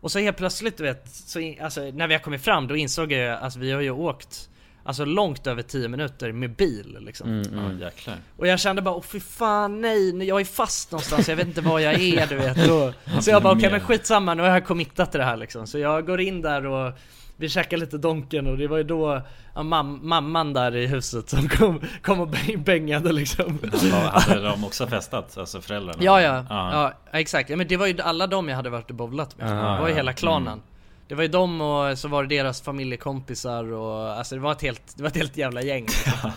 [0.00, 3.12] Och så helt plötsligt du vet, så alltså, när vi har kommit fram då insåg
[3.12, 4.48] jag att alltså, vi har ju åkt
[4.86, 7.28] Alltså långt över 10 minuter med bil liksom.
[7.28, 8.16] Mm, Ja, jäklar.
[8.36, 11.60] Och jag kände bara åh fy fan nej, jag är fast någonstans, jag vet inte
[11.60, 12.70] var jag är du vet.
[12.70, 15.66] Och, så jag bara okej men skitsamma, nu har jag committat till det här liksom.
[15.66, 16.92] Så jag går in där och
[17.36, 19.22] vi käkar lite Donken och det var ju då
[19.54, 23.58] ja, mam mamman där i huset som kom, kom och bäng- bängade liksom.
[23.90, 25.38] Ja, hade de också festat?
[25.38, 25.98] Alltså föräldrarna?
[26.00, 27.50] Ja, ja, ja, exakt.
[27.50, 29.48] Ja, men det var ju alla de jag hade varit och bowlat med.
[29.48, 29.96] Det var ju ja.
[29.96, 30.52] hela klanen.
[30.52, 30.64] Mm.
[31.08, 34.62] Det var ju de och så var det deras familjekompisar och alltså det var ett
[34.62, 35.82] helt, det var ett helt jävla gäng.
[35.86, 36.30] liksom.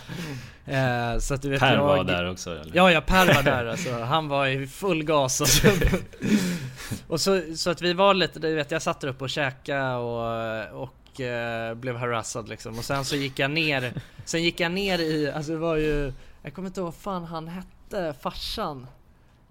[0.65, 2.75] eh, så att du vet Per jag, var där också, eller?
[2.75, 3.99] Ja, ja Per var där alltså.
[3.99, 5.67] Han var i full gas alltså.
[7.07, 9.95] Och så, så att vi var lite, du vet jag satt där uppe och käkade
[9.95, 12.77] och, och eh, blev harassad liksom.
[12.77, 13.93] Och sen så gick jag ner,
[14.25, 17.25] sen gick jag ner i, alltså det var ju, jag kommer inte ihåg vad fan
[17.25, 18.87] han hette, farsan.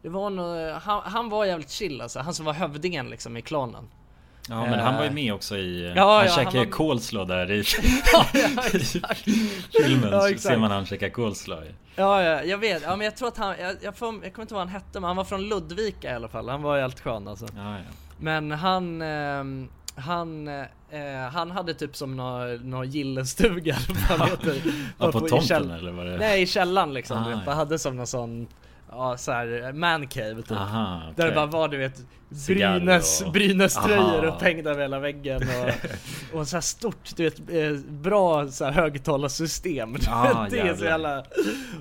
[0.03, 3.43] Det var nog, han, han var jävligt chill alltså, han som var hövdingen liksom i
[3.43, 3.89] klanen.
[4.49, 5.93] Ja men han var ju med också i...
[5.97, 6.73] Ja, han ja, käkade ju var-
[7.25, 7.65] där i
[8.13, 9.25] ja, ja, exakt.
[9.83, 10.11] filmen.
[10.13, 10.43] Ja, exakt.
[10.43, 11.67] ser man han käka coleslaw.
[11.97, 12.83] Ja, ja, jag vet.
[12.83, 14.69] Ja, men jag tror att han, jag, jag, får, jag kommer inte ihåg vad han
[14.69, 16.49] hette, men han var från Ludvika i alla fall.
[16.49, 17.47] Han var helt skön alltså.
[18.19, 20.65] Men han, ehm, han, eh,
[21.33, 23.77] han hade typ som någon, någon gillestuga
[24.09, 24.63] eller vad heter,
[24.99, 27.53] Ja, på i tomten käll- eller vad det- Nej i källaren liksom, Ah, ja.
[27.53, 28.47] hade som någon sån
[28.91, 32.01] Ja såhär mancave typ Aha, Där det bara var du vet
[32.47, 34.37] Brynäs, och- Brynäs-tröjor Aha.
[34.37, 35.71] upphängda över hela väggen och,
[36.41, 40.85] och så här stort, du vet, eh, bra så här högtalarsystem Ah, Det är så
[40.85, 41.17] jävlar.
[41.17, 41.25] jävla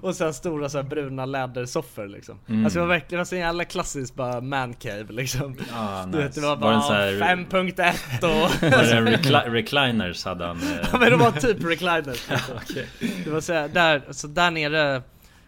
[0.01, 2.64] Och sen stora så här bruna lädersoffor liksom Mm.
[2.66, 6.39] Alltså det var verkligen, så jävla klassiskt bara mancave liksom Ah, Du vet nice.
[6.41, 10.58] det var bara den så här- 5.1 och Var det recli- recliners hade han?
[10.58, 10.88] eh?
[10.91, 12.88] Ja men det var typ recliners Okej.
[13.24, 15.01] Det var så här, där, så där nere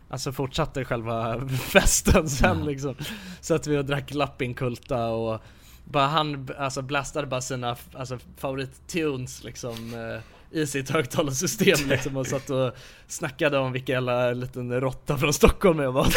[0.10, 2.96] Alltså fortsatte själva festen sen liksom.
[3.42, 5.42] Så att vi och drack lappinkulta och
[5.84, 12.28] bara han alltså blastade bara sina alltså, favorittunes liksom eh, i sitt högtalarsystem liksom och
[12.28, 12.74] satt och
[13.08, 16.08] snackade om vilka jävla liten råtta från Stockholm jag var.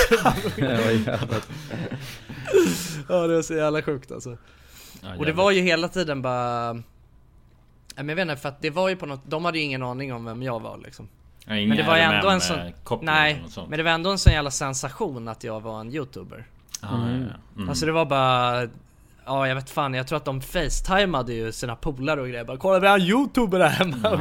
[3.09, 4.37] Ja, det var så jävla sjukt alltså.
[5.03, 6.83] Ja, Och det var ju hela tiden bara
[7.97, 10.13] jag vet inte för att det var ju på något, de hade ju ingen aning
[10.13, 11.09] om vem jag var liksom
[11.47, 14.19] Ja, ingen Men det var ändå en sån, RMM-koppling nej, men det var ändå en
[14.19, 16.47] sån jävla sensation att jag var en youtuber.
[16.81, 16.97] Ah, ja.
[17.57, 17.69] Mm.
[17.69, 18.69] Alltså det var bara
[19.27, 22.45] Ja jag vet fan, jag tror att de facetimade ju sina polare och grejer.
[22.45, 23.97] Bara Kolla vi har en youtuber där hemma.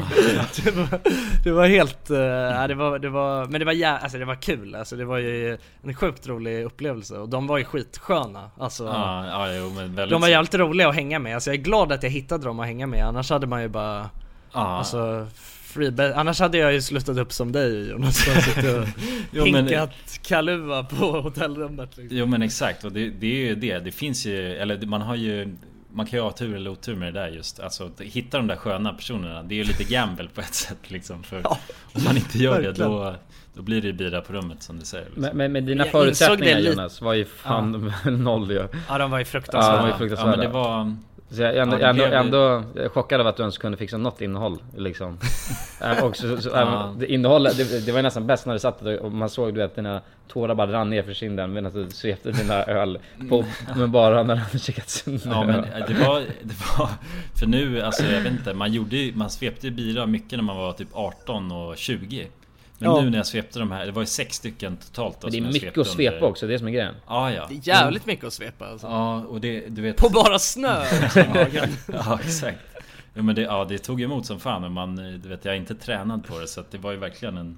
[0.64, 1.00] Det, var,
[1.44, 4.26] det var helt, uh, ja, det var, det var, men det var jä- alltså det
[4.26, 4.76] var kul.
[4.76, 7.18] Alltså det var ju en sjukt rolig upplevelse.
[7.18, 8.52] Och de var ju skitsköna.
[8.60, 11.60] Alltså Ja, ja, jo, men väldigt De var jävligt roliga att hänga med, alltså jag
[11.60, 13.06] är glad att jag hittade dem att hänga med.
[13.08, 14.10] Annars hade man ju bara
[14.54, 14.60] Ja.
[14.60, 15.28] Alltså
[15.74, 18.88] freeba- annars hade jag ju slutat upp som dig Jonas och suttit och
[19.32, 19.92] Jo, men- hinkat
[20.22, 22.18] kalua på hotellrummet liksom.
[22.18, 23.80] Jo men exakt och det, det är ju det.
[23.80, 25.56] Det finns ju, eller det- man har ju
[25.94, 27.60] man kan ju ha tur eller otur med det där just.
[27.60, 29.44] Alltså hitta de där sköna personerna.
[29.44, 31.24] Det är ju lite gamble på ett sätt liksom.
[31.24, 32.92] För om man inte gör det verkligen.
[32.92, 33.16] då,
[33.54, 35.06] då blir det ju bira på rummet som du säger.
[35.06, 35.22] Liksom.
[35.22, 37.94] Men, men med dina Jag förutsättningar det Jonas var ju fan
[38.24, 38.68] noll ju.
[38.90, 40.38] Ja de var ju Ja, fruktansvärda de var ju Ja fruktansvärda.
[40.38, 40.96] men det var...
[41.32, 43.78] Så jag är ändå, Ja, det ändå, blev- ändå chockad av att du ens kunde
[43.78, 45.18] fixa något innehåll liksom.
[45.82, 46.96] Äh, och så, så, Ja.
[47.00, 49.60] det, innehållet, det, det var nästan bäst när du satt där och man såg du
[49.62, 53.92] vet dina tårar bara rann ner för kinden medan du svepte dina öl på, men
[53.92, 56.90] bara när du hade käkat sönder Ja men det var, det var
[57.40, 60.58] För nu, alltså jag vet inte, man gjorde Man svepte ju bira mycket när man
[60.58, 62.28] var typ 18 och 20
[62.82, 63.02] Men Ja.
[63.02, 65.50] nu när jag svepte de här, det var ju sex stycken totalt då, Men det
[65.50, 66.96] är mycket att svepa under- också, det är det som är grejen.
[67.08, 68.88] Ja ja Det är jävligt mycket att svepa alltså.
[68.88, 70.84] Ja och det, du vet På bara snö!
[71.88, 72.58] Ja exakt
[73.14, 75.58] ja, men det, ja, det tog emot som fan men man, du vet jag är
[75.60, 77.58] inte tränad på det så att det var ju verkligen en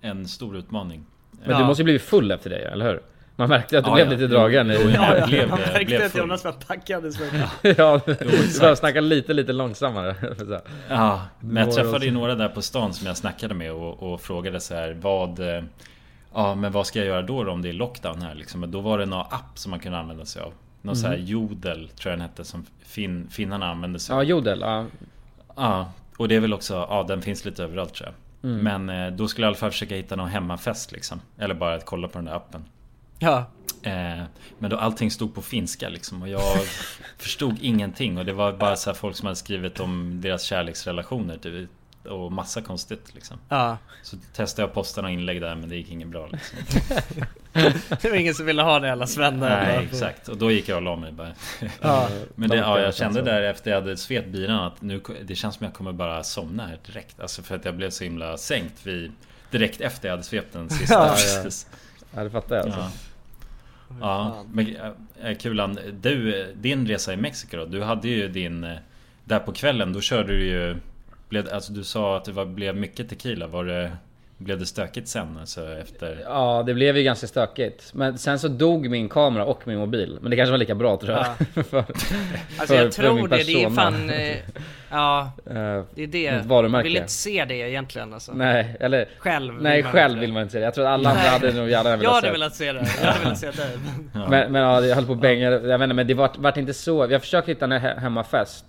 [0.00, 1.04] En stor utmaning
[1.44, 3.00] Men du måste ju blivit full efter det, eller hur?
[3.42, 4.12] Man märkte att du Ja, blev ja.
[4.12, 4.92] lite dragen i...
[4.94, 6.16] Ja, jag blev, man märkte blev att.
[6.16, 7.22] Jonas var packad så
[7.62, 10.14] ja, behöver snacka lite, lite långsammare.
[10.38, 10.60] Så.
[10.88, 14.12] Ja, men jag Några träffade ju några där på stan som jag snackade med och,
[14.12, 15.62] och frågade så här vad eh,
[16.34, 18.60] Ja men vad ska jag göra då, då om det är lockdown här liksom?
[18.60, 21.16] Men då var det någon app som man kunde använda sig av Någon så här
[21.16, 24.86] Jodel tror jag den hette som fin, finnarna använde sig Ja, av Jodel, ja.
[25.56, 29.10] Ja, och det är väl också, ja den finns lite överallt tror jag Men eh,
[29.10, 32.08] då skulle jag i alla fall försöka hitta någon hemmafest liksom Eller bara att kolla
[32.08, 32.64] på den där appen
[33.22, 33.46] Ja
[33.82, 34.24] Eh,
[34.58, 36.58] men då allting stod på finska liksom och jag
[37.18, 41.36] förstod ingenting och det var bara så här folk som hade skrivit om deras kärleksrelationer
[41.36, 41.70] typ,
[42.06, 43.38] och massa konstigt liksom.
[43.48, 46.58] Ja Så testade jag att posta några inlägg där men det gick inget bra liksom.
[48.02, 50.76] Det var ingen som ville ha det alla svenne Nej exakt och då gick jag
[50.76, 51.32] och la mig bara.
[51.80, 52.08] Ja.
[52.34, 55.54] Men det, ja, jag kände där efter jag hade svept biran att nu, det känns
[55.54, 57.20] som jag kommer bara somna här direkt.
[57.20, 59.12] Alltså för att jag blev så himla sänkt vid,
[59.50, 60.94] direkt efter jag hade svept den sista.
[60.94, 61.50] Ja, ja.
[62.14, 63.11] Ja, det fattar jag alltså.
[64.00, 64.44] Ja.
[64.52, 64.76] Men
[65.22, 67.64] äh, Kulan, du, din resa i Mexiko då?
[67.64, 68.64] Du hade ju din...
[68.64, 68.76] eh,
[69.24, 70.76] Där på kvällen, då körde du ju...
[71.28, 73.46] Blev, alltså du sa att det var, blev mycket tequila.
[73.46, 73.92] Var det,
[74.44, 75.36] blev det stökigt sen?
[75.40, 76.18] Alltså efter...
[76.24, 77.90] Ja, det blev ju ganska stökigt.
[77.94, 80.18] Men sen så dog min kamera och min mobil.
[80.20, 81.26] Men det kanske var lika bra tror jag.
[81.66, 81.78] för,
[82.58, 84.36] Alltså jag för- för min tror det, det är fan eh,
[84.90, 86.78] Ja, Eh, det är det varumärke.
[86.78, 89.08] Jag vill inte se det egentligen alltså Nej, eller...
[89.18, 90.64] Själv Nej, själv vill man inte se det.
[90.64, 92.86] Jag tror att alla andra hade nog gärna Jag velat hade se velat se det,
[93.02, 93.70] jag hade velat se det
[94.14, 94.28] Ja.
[94.28, 95.50] Men, men ja, jag höll på att bänga.
[95.50, 97.06] Jag vet inte, men det vart, vart inte så.
[97.10, 98.64] Jag försökte hitta en he- hemmafest.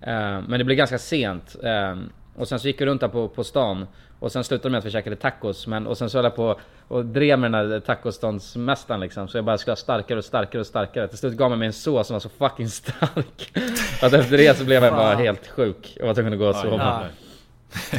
[0.00, 1.56] Eh, men det blev ganska sent.
[1.64, 1.96] Eh,
[2.36, 3.86] och sen så gick jag runt där på, på stan.
[4.24, 5.66] Och sen slutade med att vi käkade tacos.
[5.66, 9.28] Men, och sen så höll jag på och drev med den här tacoståndsmästaren liksom.
[9.28, 11.08] Så jag bara skulle ha starkare och starkare och starkare.
[11.08, 13.52] Till slut gav man mig en sås som var så fucking stark.
[14.02, 15.96] att efter det så blev jag bara helt sjuk.
[16.00, 17.02] Och var tvungen att gå och sova.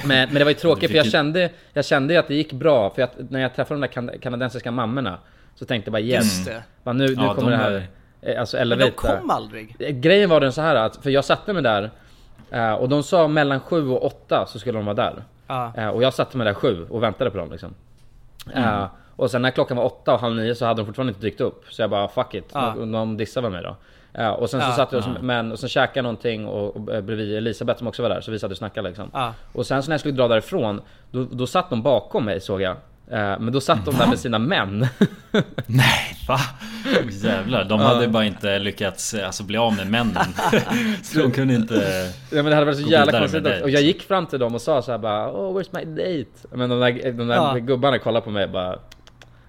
[0.05, 2.53] Men, men det var ju tråkigt för jag kände, jag kände ju att det gick
[2.53, 2.89] bra.
[2.89, 5.17] För att när jag träffade de där kan- kanadensiska mammorna
[5.55, 6.23] så tänkte jag bara yes.
[6.23, 6.63] Just det.
[6.83, 7.87] Bara, nu, nu Ja, kommer de det här.
[8.21, 11.09] är- eh, Alltså Men de kom aldrig Eh, Grejen var den så här att, för
[11.09, 11.91] jag satte mig där
[12.51, 15.23] eh, och de sa mellan 7 och 8 så skulle de vara där.
[15.77, 17.73] Eh, Och jag satte mig där 7 och väntade på dem liksom.
[18.53, 18.63] Mm.
[18.79, 18.85] Eh,
[19.15, 21.41] Och sen när klockan var 8 och halv 9 så hade de fortfarande inte dykt
[21.41, 21.63] upp.
[21.69, 22.73] Så jag bara fuck it, Ja.
[22.77, 23.75] de, de dissar väl mig då.
[24.11, 24.71] Ja, och sen så Ja.
[24.75, 25.21] satt oss, Ja.
[25.21, 28.21] men, och sen käkade jag någonting och, och eh, bredvid Elisabeth som också var där,
[28.21, 29.09] så vi satt och snackade liksom.
[29.13, 29.33] Ja.
[29.53, 30.81] Och sen så när jag skulle dra därifrån,
[31.11, 32.75] då, då satt de bakom mig såg jag.
[33.11, 34.87] Eh, Men då satt de där med sina män.
[35.65, 36.39] Nej, va?
[37.11, 40.25] Jävlar, de hade bara inte lyckats alltså, bli av med männen.
[41.03, 41.75] så de kunde inte...
[42.29, 44.61] Ja men det hade varit så jävla konstigt Och jag gick fram till dem och
[44.61, 46.47] sa så här bara Oh where's my date?
[46.57, 47.57] Men de där, de där Ja.
[47.57, 48.79] gubbarna kollade på mig och bara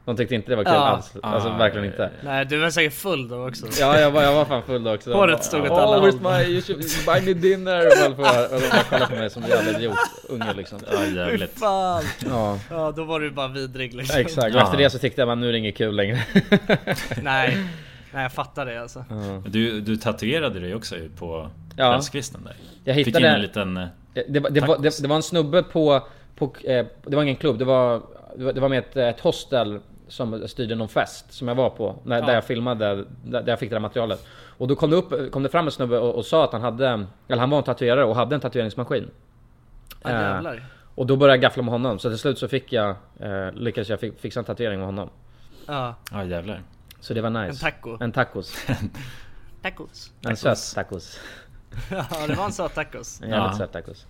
[0.06, 0.78] De tyckte inte det var kul Ja.
[0.80, 3.66] alls, alltså Ah, verkligen inte Nej du var säkert full då också.
[3.80, 6.12] Ja jag var, jag var fan full då också Håret stod åt oh, alla håll."
[6.20, 8.48] my, you should buy me dinner och, de bara
[8.82, 9.96] kollade på mig som en jävla idiot
[10.28, 11.58] unge liksom Ja, Fy jävligt.
[11.58, 12.02] fan.
[12.30, 14.20] Ja Ja då var du bara vidrig liksom.
[14.20, 16.18] exakt, och efter det så tyckte jag man nu är det inget kul längre
[17.22, 17.58] Nej.
[18.12, 19.04] Nej jag fattar det alltså.
[19.46, 21.90] Du, du tatuerade dig också på Ja.
[21.92, 22.54] kvällskvisten där.
[22.84, 23.76] Jag Fick in hittade- en liten...
[23.76, 23.86] eh,
[24.28, 27.36] det, var- det, var, det, det var en snubbe på, på eh, det var ingen
[27.36, 28.02] klubb, det var,
[28.36, 31.70] det var, det var med ett, ett hostel som styrde någon fest som jag var
[31.70, 33.04] på, när, där jag filmade, där,
[33.42, 34.26] där jag fick det där materialet.
[34.58, 36.62] Och då kom det, upp, kom det fram en snubbe och, och sa att han
[36.62, 39.10] hade, eller han var en tatuerare och hade en tatueringsmaskin.
[40.02, 40.52] Ja Eh,
[40.94, 42.90] och då började jag gaffla med honom, så till slut så fick jag,
[43.20, 45.10] eh, lyckades jag fi- fixa en tatuering med honom.
[45.66, 45.94] Ja.
[46.12, 46.60] Ja jävlar.
[47.00, 47.66] Så det var nice.
[47.66, 47.96] En taco.
[48.00, 48.66] En tacos.
[49.62, 50.12] Tacos.
[50.28, 51.20] En söt tacos.
[51.90, 53.20] Ja det var en söt tacos.
[53.22, 53.58] En jävligt Ja.
[53.58, 54.06] söt tacos.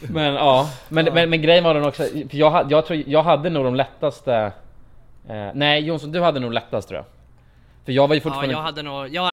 [0.10, 3.50] Men ja, men, men, men grejen var den också, för jag, jag tror jag hade
[3.50, 4.52] nog de lättaste
[5.28, 7.06] eh, Nej Jonsson, du hade nog lättast tror jag.
[7.84, 9.30] För jag var ju Ja jag hade nog, jag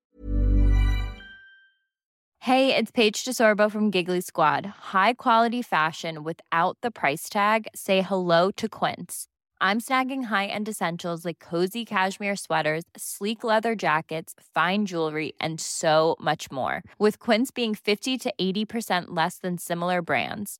[2.48, 4.66] Hey, it's Paige DeSorbo from Giggly Squad.
[4.94, 7.68] High quality fashion without the price tag.
[7.76, 9.28] Say hello to Quince.
[9.60, 16.16] I'm snagging high-end essentials like cozy cashmere sweaters, sleek leather jackets, fine jewelry, and so
[16.22, 16.84] much more.
[16.98, 20.60] With Quince being 50 to 80% less than similar brands.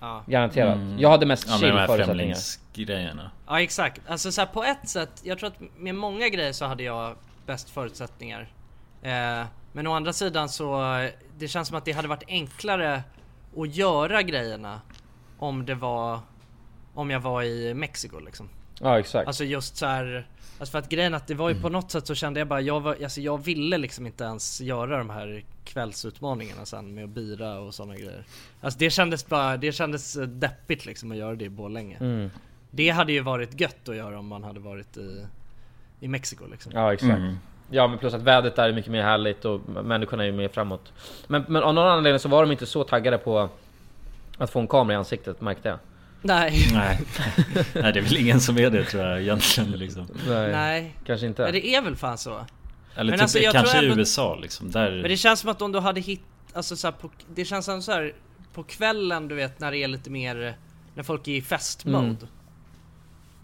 [0.00, 0.22] Ja.
[0.26, 0.74] Garanterat.
[0.76, 0.98] Mm.
[0.98, 2.16] Jag hade mest Ja, chill de här förutsättningar.
[2.16, 3.30] främlingsgrejerna.
[3.46, 6.64] Ja exakt, alltså så här, på ett sätt, jag tror att med många grejer så
[6.64, 7.16] hade jag
[7.46, 8.48] bäst förutsättningar.
[9.02, 10.82] Eh, men å andra sidan så,
[11.38, 13.02] det känns som att det hade varit enklare
[13.56, 14.80] att göra grejerna
[15.38, 16.20] om det var,
[16.94, 18.48] om jag var i Mexiko liksom.
[18.80, 19.26] Ja exakt.
[19.26, 20.26] Alltså just så här,
[20.58, 22.60] alltså för att grejen att det var ju på något sätt så kände jag bara,
[22.60, 27.10] jag var, alltså jag ville liksom inte ens göra de här kvällsutmaningarna sen med att
[27.10, 28.24] bira och sådana grejer.
[28.60, 31.96] Alltså det kändes bara, det kändes eh, deppigt liksom att göra det i Borlänge.
[32.00, 32.30] Mm.
[32.70, 35.26] Det hade ju varit gött att göra om man hade varit i,
[36.00, 36.72] i Mexiko liksom.
[36.74, 37.18] Ja exakt.
[37.18, 37.36] Mm.
[37.70, 40.48] Ja men plus att vädret där är mycket mer härligt och människorna är ju mer
[40.48, 40.92] framåt.
[41.26, 43.48] Men, men av någon anledning så var de inte så taggade på
[44.38, 45.78] att få en kamera i ansiktet märkte jag.
[46.26, 46.68] Nej.
[46.72, 46.98] Nej.
[47.74, 50.06] Nej, det är väl ingen som är det tror jag egentligen liksom.
[50.28, 50.52] Nej.
[50.52, 50.96] Nej.
[51.06, 51.42] Kanske inte.
[51.42, 52.46] Men det är väl fan så.
[52.94, 54.70] Eller Men typ, alltså, jag kanske tror i även- USA liksom.
[54.70, 54.90] Där...
[54.90, 56.22] Men det känns som att om du hade hit,
[56.52, 58.14] alltså så här, på, det känns som så här
[58.54, 60.56] på kvällen du vet när det är lite mer,
[60.94, 61.98] när folk är i festmode.
[61.98, 62.16] Mm.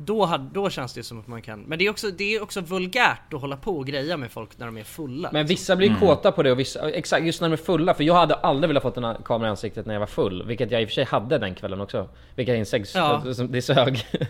[0.04, 2.42] Då, hade, då känns det som att man kan, men det är också, det är
[2.42, 5.28] också vulgärt att hålla på och greja med folk när de är fulla.
[5.32, 6.06] Men vissa blir ju Mm.
[6.08, 8.68] kåta på det och vissa, exakt just när de är fulla för jag hade aldrig
[8.68, 10.94] velat fått en kamera i ansiktet när jag var full Vilket jag i och för
[10.94, 13.22] sig hade den kvällen också Vilket jag insåg, Ja.
[13.34, 14.06] som- det sög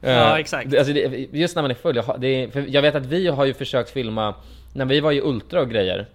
[0.00, 0.74] Ja, Eh, exakt.
[0.78, 3.44] Alltså det, just när man är full, jag, det för jag vet att vi har
[3.44, 4.34] ju försökt filma
[4.74, 6.06] När vi var i Ultra och grejer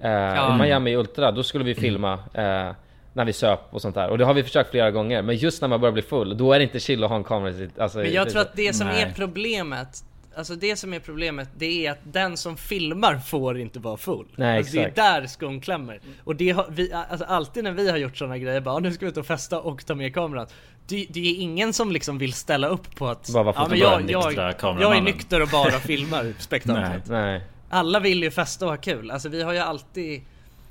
[0.00, 2.70] eh, I Miami Ultra, då skulle vi filma eh,
[3.16, 5.60] När vi söp och sånt där och det har vi försökt flera gånger Men just
[5.60, 7.68] när man börjar bli full, då är det inte chill att ha en kamera i
[7.78, 9.02] alltså, Men jag tror att det som Nej.
[9.02, 10.04] är problemet
[10.36, 14.26] Alltså det som är problemet det är att den som filmar får inte vara full.
[14.36, 14.96] Nej, alltså exakt.
[14.96, 16.00] Det är där skon klämmer.
[16.24, 18.92] Och det har vi, alltså alltid när vi har gjort sådana grejer, bara "Ah, nu
[18.92, 20.46] ska vi ut och festa och ta med kameran.
[20.88, 23.92] Det, det är ingen som liksom vill ställa upp på att Bara ja, men jag,
[24.10, 26.34] jag, nyktra jag är kameramannen." nykter och bara filmar Nej.
[26.38, 27.08] spektaklet.
[27.08, 27.40] Nej
[27.70, 29.10] Alla vill ju festa och ha kul.
[29.10, 30.22] Alltså vi har ju alltid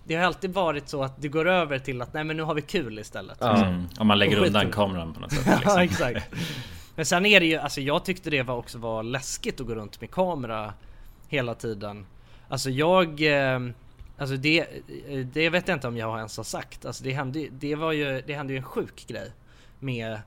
[0.08, 2.54] Det har alltid varit så att det går över till att nej men nu har
[2.54, 3.38] vi kul istället.
[3.42, 3.66] Ja.
[3.66, 3.84] Mm.
[4.00, 5.46] Om man lägger undan kameran på något sätt.
[5.48, 5.82] Ja Liksom.
[5.82, 6.36] exakt.
[6.96, 9.76] Men sen är det ju, alltså jag tyckte det var också var läskigt att gå
[9.76, 10.74] runt med kamera
[11.28, 12.06] hela tiden.
[12.48, 13.60] Alltså jag, eh,
[14.18, 16.86] alltså det, eh, det vet jag inte om jag ens har sagt.
[16.86, 19.32] Alltså det hände, det var ju, det hände ju en sjuk grej
[19.80, 20.20] med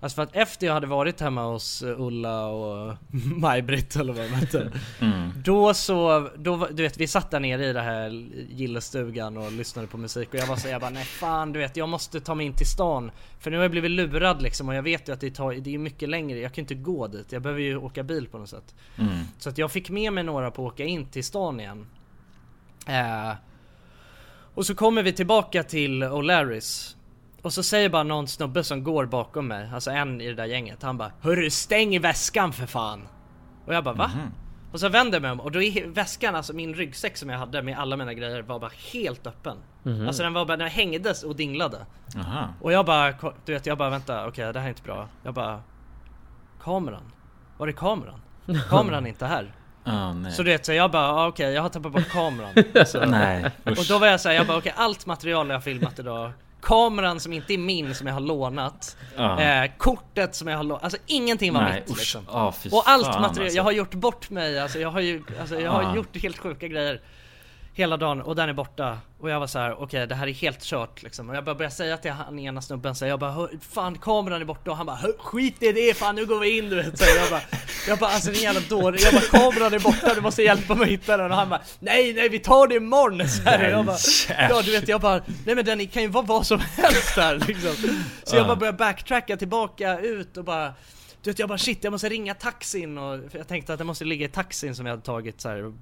[0.00, 2.96] Alltså för att efter jag hade varit hemma hos eh, Ulla och
[3.36, 4.72] Maj-Britt eller vad de hette.
[5.00, 5.30] Mm.
[5.44, 8.08] Då så, då, du vet vi satt där nere i det här
[8.50, 11.76] gillestugan och lyssnade på musik och jag var så jag bara nej fan du vet
[11.76, 13.10] jag måste ta mig in till stan.
[13.40, 15.74] För nu har jag blivit lurad liksom och jag vet ju att det tar, det
[15.74, 18.48] är mycket längre, jag kan inte gå dit, jag behöver ju åka bil på något
[18.48, 18.74] sätt.
[18.98, 19.24] Mm.
[19.38, 21.86] Så att jag fick med mig några på att åka in till stan igen.
[22.86, 23.32] Eh,
[24.54, 26.95] Och så kommer vi tillbaka till O'Larrys
[27.46, 30.44] och så säger bara någon snubbe som går bakom mig, alltså en i det där
[30.44, 33.08] gänget, han bara Hörru stäng väskan för fan!
[33.66, 34.10] Och jag bara va?
[34.14, 34.32] Mhm.
[34.72, 37.38] Och så vänder jag mig om och då är väskan, alltså min ryggsäck som jag
[37.38, 39.56] hade med alla mina grejer var bara helt öppen.
[39.82, 40.06] Mhm.
[40.06, 41.86] Alltså den var bara, den hängdes och dinglade.
[42.16, 42.48] Aha.
[42.60, 45.08] Och jag bara, du vet jag bara vänta, okej det här är inte bra.
[45.22, 45.62] Jag bara
[46.62, 47.12] Kameran?
[47.58, 48.20] Var är kameran?
[48.68, 49.54] Kameran är inte här.
[50.14, 50.32] Nej.
[50.32, 52.54] Så du vet så jag bara, ah, okej jag har tappat bort kameran.
[52.86, 55.98] Så, Nej, och då var jag såhär, jag bara okej allt material jag har filmat
[55.98, 56.32] idag
[56.62, 59.40] Kameran som inte är min som jag har lånat Ja.
[59.40, 62.24] eh, Kortet som jag har lånat, alltså ingenting var Nej, mitt liksom.
[62.28, 63.56] Ah, Och allt material, alltså.
[63.56, 65.96] jag har gjort bort mig, alltså jag har ju, alltså jag har Ja.
[65.96, 67.00] gjort helt sjuka grejer
[67.76, 68.98] Hela dagen och den är borta.
[69.20, 71.30] Och jag var så här: okej det här är helt kört liksom.
[71.30, 73.98] Och jag bara började säga till han ena snubben så här, jag bara "Hör- Fan
[73.98, 74.70] kameran är borta.
[74.70, 76.98] Och han bara "Hör, Skit i det fan nu går vi in du vet.
[76.98, 77.40] Så jag bara
[77.88, 80.84] Jag bara alltså din jävla dåre Jag bara kameran är borta du måste hjälpa mig
[80.84, 81.30] att hitta den.
[81.30, 83.28] Och han bara Nej nej vi tar det imorgon.
[83.28, 83.96] Så här, jag bara
[84.50, 87.38] Ja du vet jag bara Nej men den kan ju vara vad som helst där
[87.46, 87.74] liksom.
[88.24, 88.46] Så jag Ja.
[88.46, 90.72] bara började backtracka tillbaka ut och bara
[91.22, 92.98] du vet jag bara shit jag måste ringa taxin.
[92.98, 95.72] Och jag tänkte att det måste ligga i taxin som jag hade tagit så här.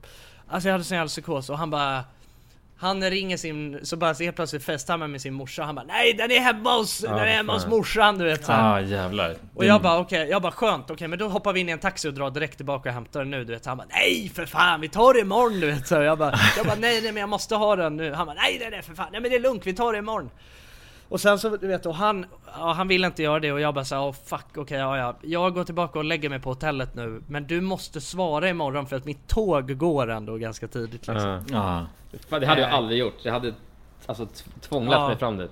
[0.55, 2.05] Alltså jag hade sån jävla psykos och han bara
[2.77, 5.63] Han ringer sin, så bara så helt plötsligt festar han med sin morsa.
[5.63, 8.45] Och han bara Nej den är hemma hos, den är hemma hos morsan du vet
[8.45, 8.75] så här.
[8.75, 9.37] Ah jävlar.
[9.55, 11.79] Och jag bara okej, jag bara skönt, okej men då hoppar vi in i en
[11.79, 13.67] taxi och drar direkt tillbaka och hämtar den nu du vet.
[13.67, 16.67] Han bara nej för fan vi tar det imorgon du vet så jag bara, jag
[16.67, 18.95] bara nej nej men jag måste ha den nu Han bara nej nej nej för
[18.95, 20.31] fan, nej men det är lugnt vi tar det imorgon
[21.15, 22.27] och sen så du vet och han,
[22.59, 25.17] ja, han ville inte göra det och jag bara sa oh fuck okej ja ja
[25.23, 28.97] Jag går tillbaka och lägger mig på hotellet nu Men du måste svara imorgon för
[28.97, 31.45] att mitt tåg går ändå ganska tidigt liksom.
[31.53, 31.87] Ja.
[32.29, 32.77] Fan, det hade jag Eh.
[32.77, 33.15] aldrig gjort.
[33.23, 33.55] Jag hade
[34.07, 34.29] alltså
[34.61, 35.09] tvånglat Ja.
[35.09, 35.51] mig fram dit.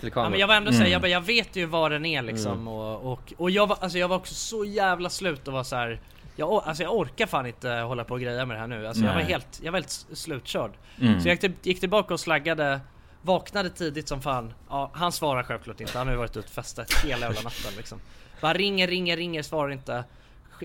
[0.00, 0.30] Till Ja kameran.
[0.30, 0.80] men jag var ändå Mm.
[0.80, 2.68] säga, jag, bara, jag vet ju var den är liksom Mm.
[2.68, 5.76] och, och, och jag var, alltså jag var också så jävla slut och var så
[5.76, 6.00] här.
[6.36, 8.86] Jag, alltså jag orkar fan inte hålla på och greja med det här nu.
[8.86, 10.70] Alltså jag var helt, jag var helt slutkörd.
[11.00, 11.20] Mm.
[11.20, 12.80] Så jag gick, till, gick tillbaka och slaggade,
[13.22, 14.54] vaknade tidigt som fan.
[14.68, 17.72] Ja, han svarar självklart inte, han har ju varit ute och festat hela jävla natten
[17.76, 18.00] liksom.
[18.40, 20.04] Bara ringer, ringer, ringer, svarar inte.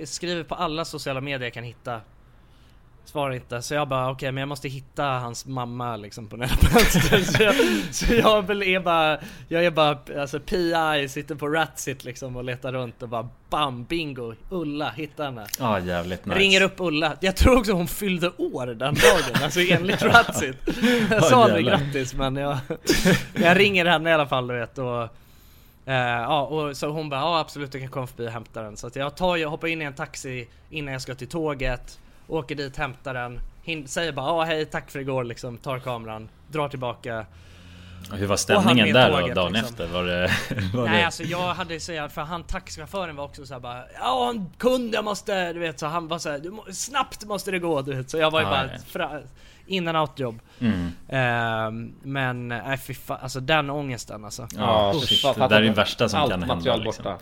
[0.06, 2.02] Skriver på alla sociala medier jag kan hitta.
[3.06, 6.50] Svarar inte, så jag bara okej men jag måste hitta hans mamma liksom på nära
[6.74, 7.56] vänster så, jag,
[7.92, 12.72] så jag är bara Jag är bara alltså PI, sitter på Ratsit liksom och letar
[12.74, 13.84] runt och bara BAM!
[13.84, 14.34] Bingo!
[14.50, 15.46] Ulla, hitta henne!
[15.60, 16.40] Ja jävligt nice.
[16.40, 20.58] Ringer upp Ulla, jag tror också hon fyllde år den dagen, alltså enligt Ratsit
[21.10, 21.86] Jag Ja, sa aldrig jävlar.
[21.86, 22.58] grattis men jag
[23.34, 25.02] Jag ringer henne i alla fall du vet och
[25.86, 28.78] eh, Ja och så hon bara ja absolut du kan komma förbi och hämta den
[28.78, 32.00] Så att jag tar ju, hoppar in i en taxi innan jag ska till tåget
[32.32, 36.30] Åker dit, hämtar den hin- Säger bara ja hej tack för igår liksom, tar kameran,
[36.52, 37.26] drar tillbaka
[38.12, 39.70] Och Hur var stämningen där då, tåget, dagen liksom.
[39.70, 39.88] efter?
[39.88, 40.32] Var det...
[40.74, 41.06] Var Nej det...
[41.06, 44.94] alltså jag hade jävla, för han taxichauffören var också så här bara Ja en kund
[44.96, 47.82] jag måste, du vet så han var så här, du må, snabbt måste det gå
[47.82, 49.20] du vet Så jag var ju Ah, bara fra,
[49.72, 50.92] in and out jobb Mm.
[51.10, 55.62] Ehm, Men nej fy fan, alltså den ångesten alltså Ja, Usch, shit, fan, det där
[55.62, 57.04] är det värsta som allt kan hända material liksom.
[57.04, 57.18] borta.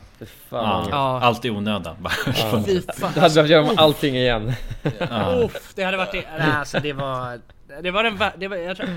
[0.49, 0.87] Ja.
[0.89, 1.19] Ja.
[1.21, 1.95] Allt i onödan.
[2.03, 2.63] Ja.
[2.65, 4.53] Du hade behövt göra om allting igen.
[5.09, 5.35] Ja.
[5.35, 7.39] Uff, det hade varit det, nej, alltså det var
[7.83, 8.89] Det var den vär- det var, jag tror,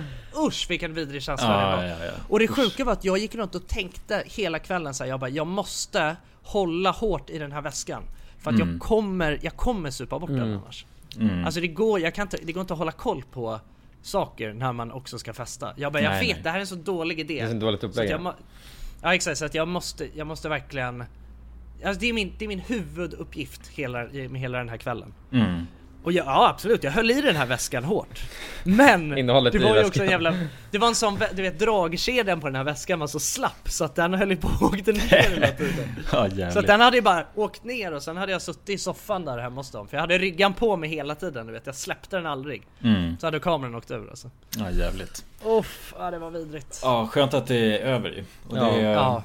[0.49, 2.13] usch vilken vidrig känsla det Ja, var ja, ja.
[2.29, 5.21] Och det sjuka var att jag gick runt och tänkte hela kvällen så här, jag
[5.21, 8.03] bara jag måste hålla hårt i den här väskan
[8.43, 8.71] För att Mm.
[8.73, 10.59] jag kommer, jag kommer supa bort den Mm.
[10.63, 10.85] annars
[11.21, 11.45] Mm.
[11.45, 13.61] Alltså det går, jag kan inte, det går inte att hålla koll på
[14.03, 16.43] saker när man också ska festa Jag bara, jag Nej, vet nej.
[16.43, 18.11] det här är en så dålig idé Det är så dåligt upplägg.
[18.11, 18.35] jag
[19.03, 21.05] Ja exakt, så att jag måste, jag måste verkligen
[21.85, 25.67] Alltså det är min, det är min huvuduppgift hela, med hela den här kvällen Mm.
[26.05, 28.21] Och jag, ja absolut, jag höll i den här väskan hårt
[28.65, 29.89] Men Innehållet det i var ju väskan.
[29.89, 30.35] också en jävla
[30.71, 33.85] Det var en sån, du vet dragkedjan på den här väskan var så slapp så
[33.85, 35.01] att den höll ju på och åkte ner
[35.31, 35.97] hela tiden
[36.39, 38.79] Ja Så att den hade ju bara åkt ner och sen hade jag suttit i
[38.79, 41.67] soffan där hemma hos dem För jag hade ryggan på mig hela tiden du vet,
[41.67, 43.17] jag släppte den aldrig Mm.
[43.21, 45.25] Så hade kameran åkt ur alltså Ja jävligt.
[45.45, 48.25] Uff, ja det var vidrigt Ja skönt att det är över ju.
[48.49, 48.65] Och Ja.
[48.73, 49.23] det, Ja.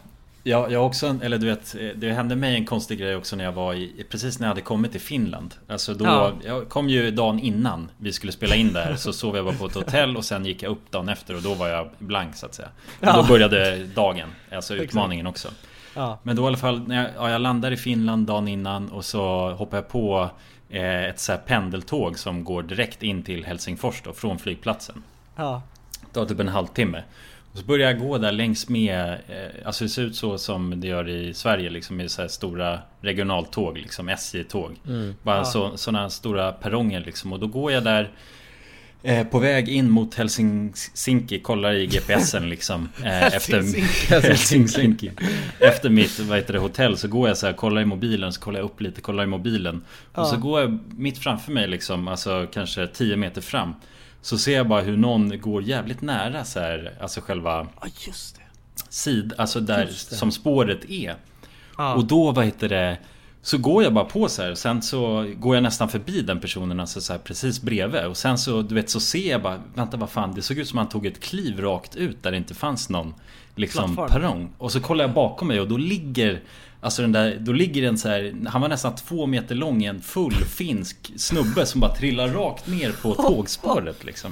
[0.48, 3.52] Jag, jag också, eller du vet, det hände mig en konstig grej också när jag
[3.52, 5.56] var i, precis när jag hade kommit till Finland.
[5.68, 6.34] Alltså då, Ja.
[6.46, 9.66] jag kom ju dagen innan vi skulle spela in där så sov jag bara på
[9.66, 12.46] ett hotell och sen gick jag upp dagen efter och då var jag blank så
[12.46, 12.70] att säga.
[13.00, 13.16] Ja.
[13.22, 15.48] Då började dagen, alltså utmaningen också.
[15.96, 18.90] Ja, Men då i alla fall, när jag, ja, jag landar i Finland dagen innan
[18.90, 20.30] och så hoppar jag på
[20.70, 25.04] eh, ett så pendeltåg som går direkt in till Helsingfors då, från flygplatsen.
[25.36, 25.62] ja,
[26.02, 27.04] Det tar typ en halvtimme.
[27.58, 30.80] Och så börjar jag gå där längs med eh, Alltså det ser ut så som
[30.82, 34.76] det gör i Sverige liksom med så här stora regionaltåg liksom SJ-tåg.
[34.88, 35.16] Mm.
[35.24, 35.46] Bara Ja.
[35.46, 37.34] så, sådana stora perronger liksom.
[37.34, 38.10] Och då går jag där
[39.04, 43.64] eh, på väg in mot Helsinki, kollar i GPSen liksom eh, efter,
[44.28, 45.12] Helsinki.
[45.60, 48.42] efter mitt vad heter det, hotell så går jag så här, kollar i mobilen, så
[48.42, 49.82] kollar jag upp lite, kollar i mobilen.
[50.14, 50.26] Och Ja.
[50.26, 53.74] så går jag mitt framför mig liksom, alltså kanske 10 meter fram.
[54.22, 58.36] Så ser jag bara hur någon går jävligt nära så här, alltså själva ja just
[58.36, 58.42] det
[58.90, 61.16] sid, alltså där som spåret är.
[61.78, 61.94] Ja.
[61.94, 62.98] Och då, vad heter det?
[63.42, 66.40] Så går jag bara på så här och sen så går jag nästan förbi den
[66.40, 69.62] personen alltså så här precis bredvid och sen så du vet så ser jag bara
[69.76, 72.38] Vänta vad fan det såg ut som han tog ett kliv rakt ut där det
[72.38, 73.14] inte fanns någon
[73.58, 74.22] liksom Plattform.
[74.22, 76.42] perrong Och så kollar jag bakom mig och då ligger
[76.82, 80.02] Alltså den där, då ligger en så här Han var nästan två meter lång en
[80.02, 84.32] full finsk snubbe som bara trillar rakt ner på tågspåret liksom!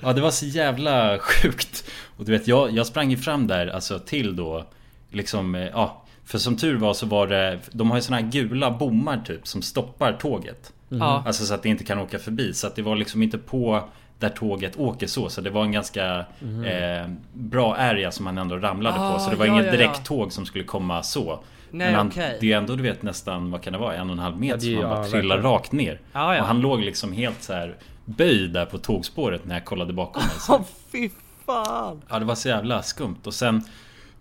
[0.00, 3.66] Ja det var så jävla sjukt Och du vet jag, jag sprang ju fram där
[3.66, 4.66] alltså till då
[5.10, 8.26] Liksom, eh, ja För som tur var så var det De har ju såna här
[8.30, 10.72] gula bommar typ som stoppar tåget.
[10.88, 11.22] Ja.
[11.26, 13.88] Alltså så att det inte kan åka förbi Så att det var liksom inte på
[14.18, 16.64] där tåget åker så Så det var en ganska Mhm.
[16.64, 19.72] eh, bra area som man ändå ramlade Ah, på Så det var ja, inget ja,
[19.72, 19.78] ja.
[19.78, 21.40] direkt tåg som skulle komma så
[21.70, 22.38] Nej, Men han, okej.
[22.40, 24.66] det är ändå du vet nästan, vad kan det vara, en och en halv meter
[24.68, 25.52] Ja, som han bara ja, trillar verkligen.
[25.54, 26.40] rakt ner ja.
[26.40, 30.22] Och han låg liksom helt så här böjd där på tågspåret när jag kollade bakom
[30.22, 30.64] mig så.
[30.92, 31.10] Fy
[31.46, 32.02] fan!
[32.08, 33.62] Ja det var så jävla skumt och sen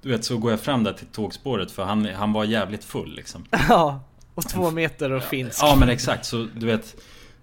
[0.02, 3.16] Du vet så går jag fram där till tågspåret för han, han var jävligt full
[3.16, 4.00] liksom Ja,
[4.36, 5.60] och två meter och finsk.
[5.64, 6.96] Ja men exakt så du vet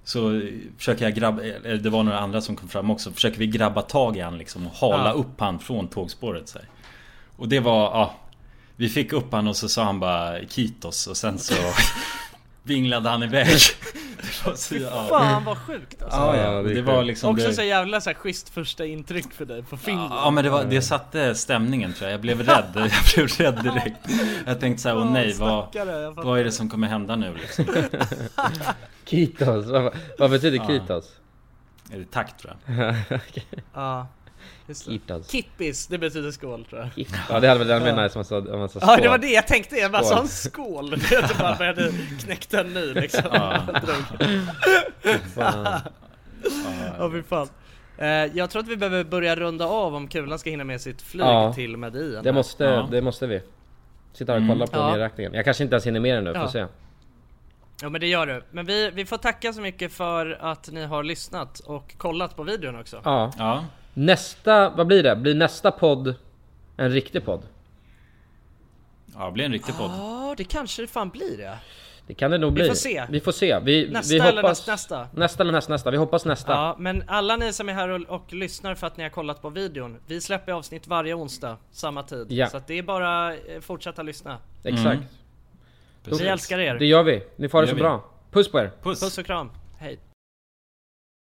[0.04, 0.42] Så
[0.78, 3.82] försöker jag grabba, eller det var några andra som kom fram också Försöker vi grabba
[3.82, 5.12] tag i han liksom och hala Ja.
[5.12, 6.68] upp han från tågspåret så här.
[7.36, 8.14] Och det var, ja
[8.76, 11.54] Vi fick upp han och så sa han bara Kitos och sen så
[12.62, 13.58] Vinglade han iväg
[14.16, 15.06] Det var så, ja.
[15.08, 16.18] Fan vad sjukt alltså.
[16.18, 17.54] Ja, ja, det var liksom Också det...
[17.54, 20.12] så jävla så här schysst första intryck för dig på Finland.
[20.14, 22.12] Ja men det, var, det satte stämningen tror jag.
[22.14, 22.72] Jag blev rädd.
[22.90, 23.96] Jag blev rädd direkt.
[24.46, 25.66] Jag tänkte såhär, åh nej, vad,
[26.16, 27.64] vad är det som kommer hända nu liksom?
[29.04, 30.66] Kitos, vad, vad betyder Ja.
[30.66, 31.04] kitos?
[31.90, 32.94] Är det tack tror jag?
[33.10, 33.46] Okej.
[33.74, 34.06] Ja,
[34.84, 35.30] Kitos.
[35.30, 37.06] Kippis, det betyder skål tror jag.
[37.30, 38.02] Ja det hade ännu mer Ja.
[38.02, 40.02] nice om man sa, om man sa Ja det var det jag tänkte, jag bara
[40.02, 40.94] sa en skål.
[41.10, 41.92] Jag bara började
[42.24, 43.22] knäckte en ny liksom.
[43.32, 43.62] Ja.
[45.34, 45.80] Fan.
[46.98, 47.48] Ja fy fan.
[47.98, 51.02] Eh, jag tror att vi behöver börja runda av om Kulan ska hinna med sitt
[51.02, 51.52] flyg Ja.
[51.52, 52.24] till Medien.
[52.24, 52.88] Det måste, Ja.
[52.90, 53.40] det måste vi.
[54.12, 54.48] Sitta och Mm.
[54.48, 54.90] kolla på Ja.
[54.90, 55.34] nedräkningen.
[55.34, 56.48] Jag kanske inte ens hinner med den nu, får Ja.
[56.50, 56.66] se.
[57.82, 58.42] Ja men det gör du.
[58.50, 62.42] Men vi, vi får tacka så mycket för att ni har lyssnat och kollat på
[62.42, 63.00] videon också.
[63.04, 63.32] Ja.
[63.38, 63.64] Ja.
[63.94, 65.16] Nästa, vad blir det?
[65.16, 66.14] Blir nästa podd
[66.76, 67.42] en riktig podd?
[69.14, 69.90] Ja, det blir en riktig podd.
[69.90, 71.58] Ja det kanske fan blir det.
[72.06, 72.68] Det kan det nog Vi bli.
[72.68, 73.06] får se.
[73.10, 73.58] Vi får se.
[73.60, 74.58] Vi, Nästa vi eller hoppas...
[74.58, 75.08] nästnästa?
[75.14, 75.90] Nästa eller nästa, nästa.
[75.90, 76.52] Vi hoppas nästa.
[76.52, 79.42] Ja, men alla ni som är här och, och lyssnar för att ni har kollat
[79.42, 79.96] på videon.
[80.06, 82.26] Vi släpper avsnitt varje onsdag, samma tid.
[82.32, 82.46] Ja.
[82.50, 84.38] Så att det är bara eh, fortsätta lyssna.
[84.64, 84.86] Exakt.
[86.06, 86.18] Mm.
[86.18, 86.74] Vi älskar er.
[86.74, 87.22] Det gör vi.
[87.36, 87.80] Ni får det Det så vi.
[87.82, 88.04] bra.
[88.30, 88.70] Puss på er.
[88.82, 89.00] Puss!
[89.00, 89.50] Puss och kram.
[89.78, 89.98] Hej.